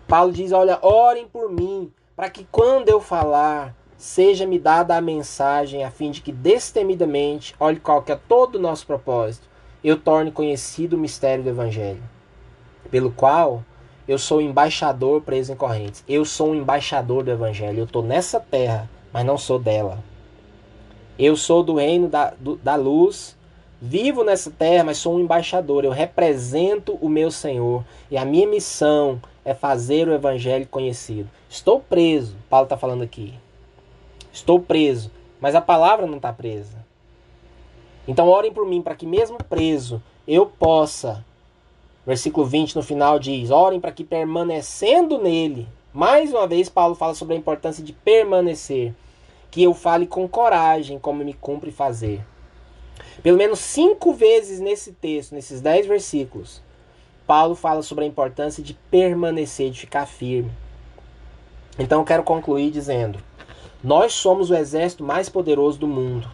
Paulo 0.08 0.32
diz: 0.32 0.54
Olha, 0.54 0.80
orem 0.82 1.28
por 1.28 1.52
mim, 1.52 1.92
para 2.16 2.30
que 2.30 2.48
quando 2.50 2.88
eu 2.88 3.02
falar, 3.02 3.76
seja-me 3.98 4.58
dada 4.58 4.96
a 4.96 5.02
mensagem, 5.02 5.84
a 5.84 5.92
fim 5.92 6.12
de 6.12 6.22
que 6.22 6.32
destemidamente, 6.32 7.54
olhe 7.60 7.78
qual 7.78 8.02
que 8.04 8.14
é 8.14 8.16
todo 8.16 8.56
o 8.56 8.62
nosso 8.62 8.88
propósito, 8.88 9.50
eu 9.84 10.00
torne 10.00 10.32
conhecido 10.32 10.96
o 10.96 11.00
mistério 11.00 11.44
do 11.44 11.50
Evangelho, 11.50 12.02
pelo 12.90 13.12
qual 13.12 13.66
eu 14.08 14.18
sou 14.18 14.40
embaixador 14.40 15.24
preso 15.24 15.52
em 15.52 15.58
correntes. 15.58 16.06
Eu 16.08 16.24
sou 16.24 16.52
um 16.52 16.56
embaixador 16.56 17.22
do 17.22 17.32
Evangelho. 17.32 17.80
Eu 17.80 17.86
estou 17.86 18.02
nessa 18.02 18.40
terra, 18.40 18.90
mas 19.12 19.26
não 19.26 19.38
sou 19.38 19.60
dela. 19.60 20.02
Eu 21.20 21.36
sou 21.36 21.64
do 21.64 21.76
reino 21.76 22.08
da, 22.08 22.30
do, 22.40 22.56
da 22.56 22.76
luz 22.76 23.36
Vivo 23.86 24.24
nessa 24.24 24.50
terra, 24.50 24.86
mas 24.86 24.98
sou 24.98 25.18
um 25.18 25.20
embaixador. 25.20 25.84
Eu 25.84 25.92
represento 25.92 26.98
o 27.02 27.10
meu 27.10 27.30
Senhor. 27.30 27.84
E 28.10 28.18
a 28.18 28.24
minha 28.24 28.48
missão 28.48 29.22
é 29.44 29.54
fazer 29.54 30.08
o 30.08 30.14
evangelho 30.14 30.66
conhecido. 30.66 31.30
Estou 31.50 31.82
preso, 31.82 32.34
Paulo 32.50 32.64
está 32.64 32.78
falando 32.78 33.04
aqui. 33.04 33.34
Estou 34.32 34.58
preso, 34.58 35.12
mas 35.38 35.54
a 35.54 35.60
palavra 35.60 36.08
não 36.08 36.16
está 36.16 36.32
presa. 36.32 36.78
Então 38.08 38.30
orem 38.30 38.54
por 38.54 38.66
mim, 38.66 38.82
para 38.82 38.96
que 38.96 39.06
mesmo 39.06 39.38
preso 39.38 40.02
eu 40.26 40.46
possa. 40.46 41.26
Versículo 42.08 42.46
20 42.46 42.78
no 42.78 42.84
final 42.84 43.20
diz: 43.20 43.52
Orem 43.52 43.82
para 43.82 43.92
que 43.92 44.06
permanecendo 44.06 45.18
nele. 45.18 45.68
Mais 45.92 46.32
uma 46.32 46.48
vez, 46.48 46.70
Paulo 46.70 46.96
fala 46.96 47.16
sobre 47.16 47.36
a 47.36 47.38
importância 47.38 47.84
de 47.84 47.92
permanecer. 47.92 48.94
Que 49.52 49.62
eu 49.62 49.74
fale 49.74 50.08
com 50.08 50.26
coragem, 50.26 50.98
como 50.98 51.22
me 51.22 51.34
cumpre 51.34 51.70
fazer. 51.70 52.24
Pelo 53.22 53.38
menos 53.38 53.60
cinco 53.60 54.14
vezes 54.14 54.60
nesse 54.60 54.92
texto, 54.92 55.34
nesses 55.34 55.62
dez 55.62 55.88
versículos, 55.88 56.62
Paulo 57.26 57.56
fala 57.56 57.82
sobre 57.82 58.04
a 58.04 58.08
importância 58.08 58.62
de 58.62 58.74
permanecer, 58.92 59.72
de 59.72 59.80
ficar 59.80 60.06
firme. 60.06 60.52
Então 61.80 62.02
eu 62.02 62.06
quero 62.06 62.24
concluir 62.24 62.70
dizendo: 62.70 63.20
nós 63.84 64.14
somos 64.14 64.50
o 64.50 64.56
exército 64.56 65.04
mais 65.04 65.30
poderoso 65.30 65.80
do 65.80 65.88
mundo. 65.88 66.30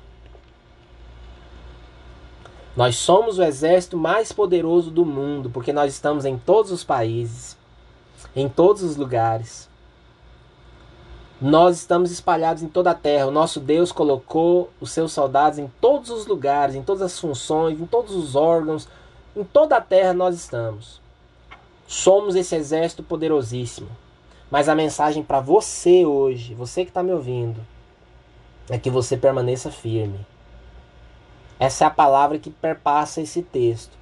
Nós 2.75 2.95
somos 2.95 3.37
o 3.37 3.43
exército 3.43 3.97
mais 3.97 4.31
poderoso 4.31 4.89
do 4.89 5.05
mundo, 5.05 5.49
porque 5.49 5.73
nós 5.73 5.93
estamos 5.93 6.25
em 6.25 6.37
todos 6.37 6.71
os 6.71 6.83
países, 6.83 7.57
em 8.35 8.47
todos 8.47 8.83
os 8.83 8.95
lugares. 8.95 9.68
Nós 11.41 11.77
estamos 11.77 12.11
espalhados 12.11 12.61
em 12.61 12.67
toda 12.67 12.91
a 12.91 12.95
terra. 12.95 13.27
O 13.27 13.31
nosso 13.31 13.61
Deus 13.61 13.93
colocou 13.93 14.69
os 14.81 14.91
seus 14.91 15.13
soldados 15.13 15.57
em 15.57 15.71
todos 15.79 16.09
os 16.09 16.27
lugares, 16.27 16.75
em 16.75 16.83
todas 16.83 17.01
as 17.01 17.17
funções, 17.17 17.79
em 17.79 17.85
todos 17.85 18.13
os 18.13 18.35
órgãos. 18.35 18.89
Em 19.33 19.45
toda 19.45 19.77
a 19.77 19.81
terra 19.81 20.11
nós 20.11 20.35
estamos. 20.35 20.99
Somos 21.87 22.35
esse 22.35 22.55
exército 22.55 23.01
poderosíssimo. 23.03 23.87
Mas 24.51 24.67
a 24.67 24.75
mensagem 24.75 25.23
para 25.23 25.39
você 25.39 26.05
hoje, 26.05 26.53
você 26.55 26.83
que 26.83 26.89
está 26.89 27.01
me 27.01 27.13
ouvindo, 27.13 27.61
é 28.69 28.77
que 28.77 28.89
você 28.89 29.15
permaneça 29.15 29.71
firme. 29.71 30.25
Essa 31.57 31.85
é 31.85 31.87
a 31.87 31.91
palavra 31.91 32.37
que 32.37 32.49
perpassa 32.49 33.21
esse 33.21 33.41
texto. 33.41 33.97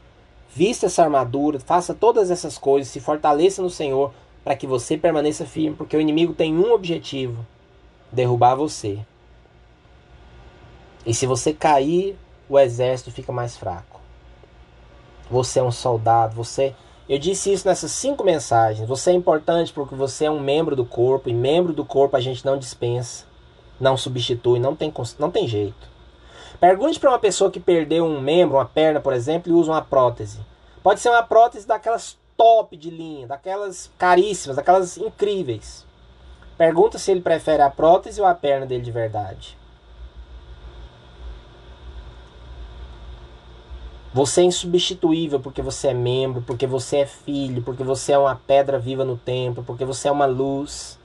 Vista 0.55 0.87
essa 0.87 1.03
armadura, 1.03 1.59
faça 1.59 1.93
todas 1.93 2.31
essas 2.31 2.57
coisas, 2.57 2.91
se 2.91 2.99
fortaleça 2.99 3.61
no 3.61 3.69
Senhor 3.69 4.11
para 4.47 4.55
que 4.55 4.65
você 4.65 4.97
permaneça 4.97 5.45
firme, 5.45 5.75
porque 5.75 5.97
o 5.97 5.99
inimigo 5.99 6.33
tem 6.33 6.57
um 6.57 6.71
objetivo: 6.71 7.45
derrubar 8.09 8.55
você. 8.55 8.97
E 11.05 11.13
se 11.13 11.25
você 11.25 11.51
cair, 11.51 12.17
o 12.47 12.57
exército 12.57 13.11
fica 13.11 13.33
mais 13.33 13.57
fraco. 13.57 13.99
Você 15.29 15.59
é 15.59 15.63
um 15.63 15.71
soldado, 15.71 16.33
você. 16.33 16.73
Eu 17.09 17.19
disse 17.19 17.51
isso 17.51 17.67
nessas 17.67 17.91
cinco 17.91 18.23
mensagens. 18.23 18.87
Você 18.87 19.11
é 19.11 19.13
importante 19.13 19.73
porque 19.73 19.95
você 19.95 20.23
é 20.23 20.31
um 20.31 20.39
membro 20.39 20.77
do 20.77 20.85
corpo, 20.85 21.27
e 21.27 21.33
membro 21.33 21.73
do 21.73 21.83
corpo 21.83 22.15
a 22.15 22.21
gente 22.21 22.45
não 22.45 22.57
dispensa, 22.57 23.25
não 23.77 23.97
substitui, 23.97 24.59
não 24.59 24.77
tem, 24.77 24.93
não 25.19 25.29
tem 25.29 25.45
jeito. 25.45 25.89
Pergunte 26.57 27.01
para 27.01 27.09
uma 27.09 27.19
pessoa 27.19 27.51
que 27.51 27.59
perdeu 27.59 28.05
um 28.05 28.21
membro, 28.21 28.55
uma 28.55 28.65
perna, 28.65 29.01
por 29.01 29.11
exemplo, 29.11 29.51
e 29.51 29.55
usa 29.55 29.73
uma 29.73 29.81
prótese. 29.81 30.39
Pode 30.81 31.01
ser 31.01 31.09
uma 31.09 31.23
prótese 31.23 31.67
daquelas 31.67 32.17
top 32.37 32.77
de 32.77 32.91
linha, 32.91 33.27
daquelas 33.27 33.91
caríssimas, 33.97 34.55
daquelas 34.55 34.95
incríveis. 34.97 35.85
Pergunta 36.57 36.97
se 36.97 37.11
ele 37.11 37.21
prefere 37.21 37.61
a 37.61 37.69
prótese 37.69 38.21
ou 38.21 38.27
a 38.27 38.35
perna 38.35 38.65
dele 38.65 38.83
de 38.83 38.91
verdade. 38.91 39.57
Você 44.13 44.41
é 44.41 44.45
insubstituível 44.45 45.39
porque 45.39 45.61
você 45.61 45.89
é 45.89 45.93
membro, 45.93 46.41
porque 46.41 46.65
você 46.65 46.97
é 46.97 47.05
filho, 47.05 47.61
porque 47.61 47.83
você 47.83 48.13
é 48.13 48.17
uma 48.17 48.35
pedra 48.35 48.79
viva 48.79 49.03
no 49.03 49.17
templo, 49.17 49.63
porque 49.63 49.85
você 49.85 50.07
é 50.07 50.11
uma 50.11 50.25
luz. 50.25 50.97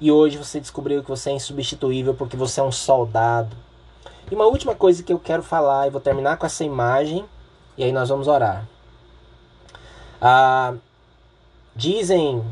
E 0.00 0.12
hoje 0.12 0.36
você 0.36 0.60
descobriu 0.60 1.02
que 1.02 1.08
você 1.08 1.30
é 1.30 1.32
insubstituível 1.34 2.14
porque 2.14 2.36
você 2.36 2.60
é 2.60 2.62
um 2.62 2.72
soldado. 2.72 3.56
E 4.30 4.34
uma 4.34 4.44
última 4.44 4.74
coisa 4.74 5.02
que 5.02 5.12
eu 5.12 5.18
quero 5.18 5.42
falar, 5.42 5.86
e 5.86 5.90
vou 5.90 6.00
terminar 6.00 6.36
com 6.36 6.44
essa 6.44 6.62
imagem, 6.62 7.24
e 7.76 7.84
aí 7.84 7.92
nós 7.92 8.10
vamos 8.10 8.28
orar. 8.28 8.66
Ah, 10.20 10.74
dizem 11.74 12.44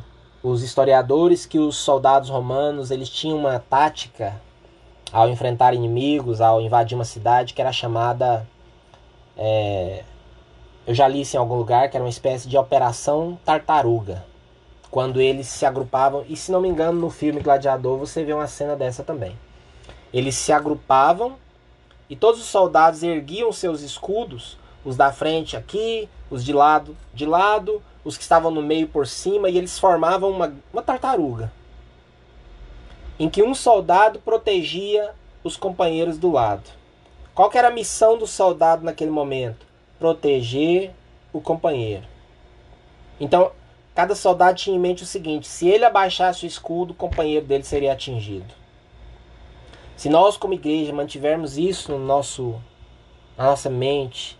os 0.42 0.62
historiadores 0.62 1.46
que 1.46 1.58
os 1.58 1.76
soldados 1.76 2.28
romanos 2.28 2.90
eles 2.90 3.08
tinham 3.08 3.38
uma 3.38 3.58
tática 3.58 4.40
ao 5.12 5.28
enfrentar 5.28 5.74
inimigos, 5.74 6.40
ao 6.40 6.60
invadir 6.60 6.94
uma 6.94 7.04
cidade 7.04 7.54
que 7.54 7.60
era 7.60 7.72
chamada 7.72 8.46
é, 9.36 10.02
eu 10.86 10.94
já 10.94 11.06
li 11.08 11.20
isso 11.20 11.36
em 11.36 11.40
algum 11.40 11.56
lugar 11.56 11.90
que 11.90 11.96
era 11.96 12.04
uma 12.04 12.10
espécie 12.10 12.48
de 12.48 12.56
operação 12.56 13.38
tartaruga. 13.44 14.24
Quando 14.88 15.20
eles 15.20 15.48
se 15.48 15.66
agrupavam, 15.66 16.24
e 16.28 16.36
se 16.36 16.52
não 16.52 16.60
me 16.60 16.68
engano, 16.68 17.00
no 17.00 17.10
filme 17.10 17.40
Gladiador 17.40 17.98
você 17.98 18.24
vê 18.24 18.32
uma 18.32 18.46
cena 18.46 18.76
dessa 18.76 19.02
também. 19.02 19.36
Eles 20.12 20.36
se 20.36 20.52
agrupavam 20.52 21.36
e 22.08 22.14
todos 22.14 22.40
os 22.40 22.46
soldados 22.46 23.02
erguiam 23.02 23.52
seus 23.52 23.82
escudos, 23.82 24.56
os 24.86 24.96
da 24.96 25.10
frente 25.12 25.56
aqui, 25.56 26.08
os 26.30 26.44
de 26.44 26.52
lado 26.52 26.96
de 27.12 27.26
lado, 27.26 27.82
os 28.04 28.16
que 28.16 28.22
estavam 28.22 28.52
no 28.52 28.62
meio 28.62 28.86
por 28.86 29.06
cima, 29.06 29.50
e 29.50 29.58
eles 29.58 29.78
formavam 29.78 30.30
uma, 30.30 30.54
uma 30.72 30.80
tartaruga. 30.80 31.52
Em 33.18 33.28
que 33.28 33.42
um 33.42 33.52
soldado 33.52 34.20
protegia 34.20 35.10
os 35.42 35.56
companheiros 35.56 36.18
do 36.18 36.30
lado. 36.30 36.70
Qual 37.34 37.50
era 37.52 37.68
a 37.68 37.72
missão 37.72 38.16
do 38.16 38.26
soldado 38.26 38.84
naquele 38.84 39.10
momento? 39.10 39.66
Proteger 39.98 40.92
o 41.32 41.40
companheiro. 41.40 42.04
Então, 43.18 43.50
cada 43.94 44.14
soldado 44.14 44.56
tinha 44.56 44.76
em 44.76 44.78
mente 44.78 45.02
o 45.02 45.06
seguinte: 45.06 45.48
se 45.48 45.68
ele 45.68 45.84
abaixasse 45.84 46.44
o 46.44 46.46
escudo, 46.46 46.92
o 46.92 46.96
companheiro 46.96 47.44
dele 47.44 47.64
seria 47.64 47.92
atingido. 47.92 48.54
Se 49.96 50.08
nós, 50.08 50.36
como 50.36 50.54
igreja, 50.54 50.92
mantivermos 50.92 51.58
isso 51.58 51.90
no 51.90 51.98
nosso, 51.98 52.60
na 53.36 53.44
nossa 53.44 53.70
mente, 53.70 54.35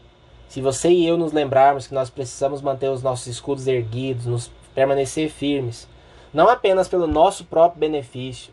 se 0.49 0.61
você 0.61 0.89
e 0.91 1.07
eu 1.07 1.17
nos 1.17 1.33
lembrarmos 1.33 1.87
que 1.87 1.95
nós 1.95 2.11
precisamos 2.11 2.63
manter 2.63 2.91
os 2.91 3.03
nossos 3.03 3.27
escudos 3.27 3.67
erguidos, 3.67 4.27
nos 4.27 4.51
permanecer 4.75 5.31
firmes, 5.31 5.89
não 6.33 6.49
apenas 6.49 6.89
pelo 6.89 7.07
nosso 7.07 7.45
próprio 7.45 7.81
benefício, 7.81 8.53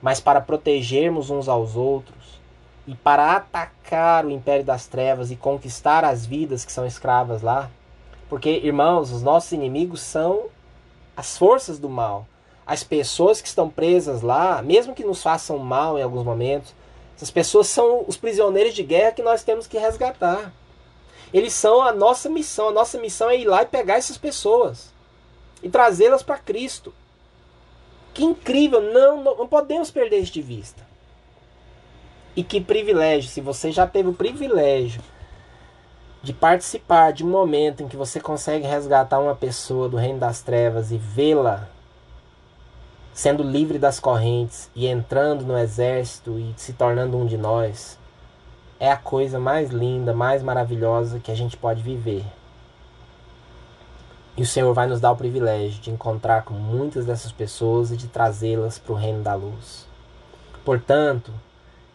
mas 0.00 0.20
para 0.20 0.40
protegermos 0.40 1.30
uns 1.30 1.48
aos 1.48 1.76
outros, 1.76 2.24
e 2.86 2.94
para 2.94 3.36
atacar 3.36 4.26
o 4.26 4.30
império 4.30 4.64
das 4.64 4.86
trevas 4.86 5.30
e 5.30 5.36
conquistar 5.36 6.04
as 6.04 6.26
vidas 6.26 6.64
que 6.64 6.72
são 6.72 6.86
escravas 6.86 7.42
lá. 7.42 7.70
Porque, 8.28 8.50
irmãos, 8.50 9.10
os 9.10 9.22
nossos 9.22 9.52
inimigos 9.52 10.00
são 10.00 10.46
as 11.16 11.36
forças 11.38 11.78
do 11.78 11.88
mal. 11.88 12.26
As 12.66 12.82
pessoas 12.82 13.40
que 13.40 13.48
estão 13.48 13.68
presas 13.68 14.22
lá, 14.22 14.62
mesmo 14.62 14.94
que 14.94 15.04
nos 15.04 15.22
façam 15.22 15.58
mal 15.58 15.98
em 15.98 16.02
alguns 16.02 16.24
momentos, 16.24 16.74
essas 17.16 17.30
pessoas 17.30 17.68
são 17.68 18.04
os 18.06 18.16
prisioneiros 18.16 18.74
de 18.74 18.82
guerra 18.82 19.12
que 19.12 19.22
nós 19.22 19.42
temos 19.42 19.66
que 19.66 19.78
resgatar. 19.78 20.52
Eles 21.32 21.52
são 21.52 21.82
a 21.82 21.92
nossa 21.92 22.28
missão. 22.28 22.68
A 22.68 22.72
nossa 22.72 22.98
missão 22.98 23.28
é 23.30 23.38
ir 23.38 23.46
lá 23.46 23.62
e 23.62 23.66
pegar 23.66 23.94
essas 23.94 24.18
pessoas 24.18 24.92
e 25.62 25.68
trazê-las 25.68 26.22
para 26.22 26.38
Cristo. 26.38 26.92
Que 28.12 28.24
incrível! 28.24 28.80
Não, 28.80 29.22
não, 29.22 29.36
não 29.38 29.48
podemos 29.48 29.90
perder 29.90 30.18
isso 30.18 30.32
de 30.32 30.42
vista. 30.42 30.86
E 32.36 32.42
que 32.42 32.60
privilégio, 32.60 33.30
se 33.30 33.40
você 33.40 33.70
já 33.72 33.86
teve 33.86 34.08
o 34.08 34.14
privilégio 34.14 35.02
de 36.22 36.32
participar 36.32 37.12
de 37.12 37.24
um 37.24 37.28
momento 37.28 37.82
em 37.82 37.88
que 37.88 37.96
você 37.96 38.18
consegue 38.18 38.66
resgatar 38.66 39.18
uma 39.18 39.34
pessoa 39.34 39.88
do 39.88 39.96
reino 39.96 40.18
das 40.18 40.40
trevas 40.40 40.90
e 40.90 40.96
vê-la 40.96 41.68
sendo 43.12 43.42
livre 43.42 43.78
das 43.78 44.00
correntes 44.00 44.68
e 44.74 44.86
entrando 44.86 45.44
no 45.44 45.56
exército 45.56 46.38
e 46.38 46.52
se 46.56 46.72
tornando 46.72 47.16
um 47.16 47.26
de 47.26 47.36
nós, 47.36 47.96
é 48.78 48.90
a 48.90 48.96
coisa 48.96 49.38
mais 49.38 49.70
linda, 49.70 50.12
mais 50.12 50.42
maravilhosa 50.42 51.20
que 51.20 51.30
a 51.30 51.34
gente 51.34 51.56
pode 51.56 51.82
viver. 51.82 52.24
E 54.36 54.42
o 54.42 54.46
Senhor 54.46 54.74
vai 54.74 54.88
nos 54.88 55.00
dar 55.00 55.12
o 55.12 55.16
privilégio 55.16 55.80
de 55.80 55.90
encontrar 55.90 56.42
com 56.42 56.54
muitas 56.54 57.06
dessas 57.06 57.30
pessoas 57.30 57.92
e 57.92 57.96
de 57.96 58.08
trazê-las 58.08 58.78
para 58.78 58.92
o 58.92 58.96
reino 58.96 59.22
da 59.22 59.34
luz. 59.34 59.86
Portanto, 60.64 61.32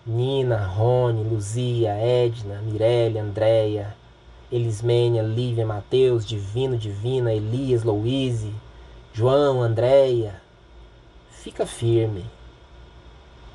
Nina, 0.05 0.65
Rony, 0.65 1.23
Luzia, 1.23 1.91
Edna, 1.95 2.61
Mirelle, 2.61 3.19
Andréia, 3.19 3.93
Elismênia, 4.49 5.21
Lívia, 5.21 5.65
Mateus, 5.65 6.25
Divino, 6.25 6.77
Divina, 6.77 7.34
Elias, 7.34 7.84
Louise, 7.84 8.53
João, 9.13 9.61
Andréia. 9.61 10.41
Fica 11.30 11.65
firme. 11.65 12.25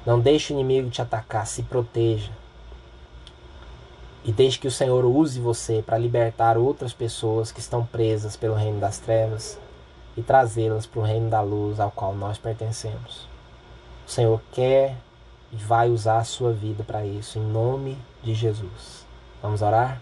Não 0.04 0.20
deixe 0.20 0.52
o 0.52 0.54
inimigo 0.54 0.90
te 0.90 1.00
atacar, 1.00 1.46
se 1.46 1.62
proteja. 1.62 2.30
E 4.24 4.32
deixe 4.32 4.58
que 4.58 4.66
o 4.66 4.70
Senhor 4.70 5.04
use 5.04 5.38
você 5.38 5.82
para 5.84 5.98
libertar 5.98 6.56
outras 6.56 6.94
pessoas 6.94 7.52
que 7.52 7.60
estão 7.60 7.84
presas 7.84 8.36
pelo 8.36 8.54
reino 8.54 8.80
das 8.80 8.98
trevas 8.98 9.58
e 10.16 10.22
trazê-las 10.22 10.86
para 10.86 11.00
o 11.00 11.04
reino 11.04 11.28
da 11.28 11.42
luz 11.42 11.78
ao 11.78 11.90
qual 11.90 12.14
nós 12.14 12.38
pertencemos. 12.38 13.28
O 14.06 14.10
Senhor 14.10 14.40
quer 14.50 14.96
e 15.52 15.56
vai 15.56 15.90
usar 15.90 16.18
a 16.18 16.24
sua 16.24 16.52
vida 16.52 16.82
para 16.82 17.04
isso, 17.04 17.38
em 17.38 17.42
nome 17.42 17.98
de 18.22 18.34
Jesus. 18.34 19.04
Vamos 19.42 19.60
orar? 19.60 20.00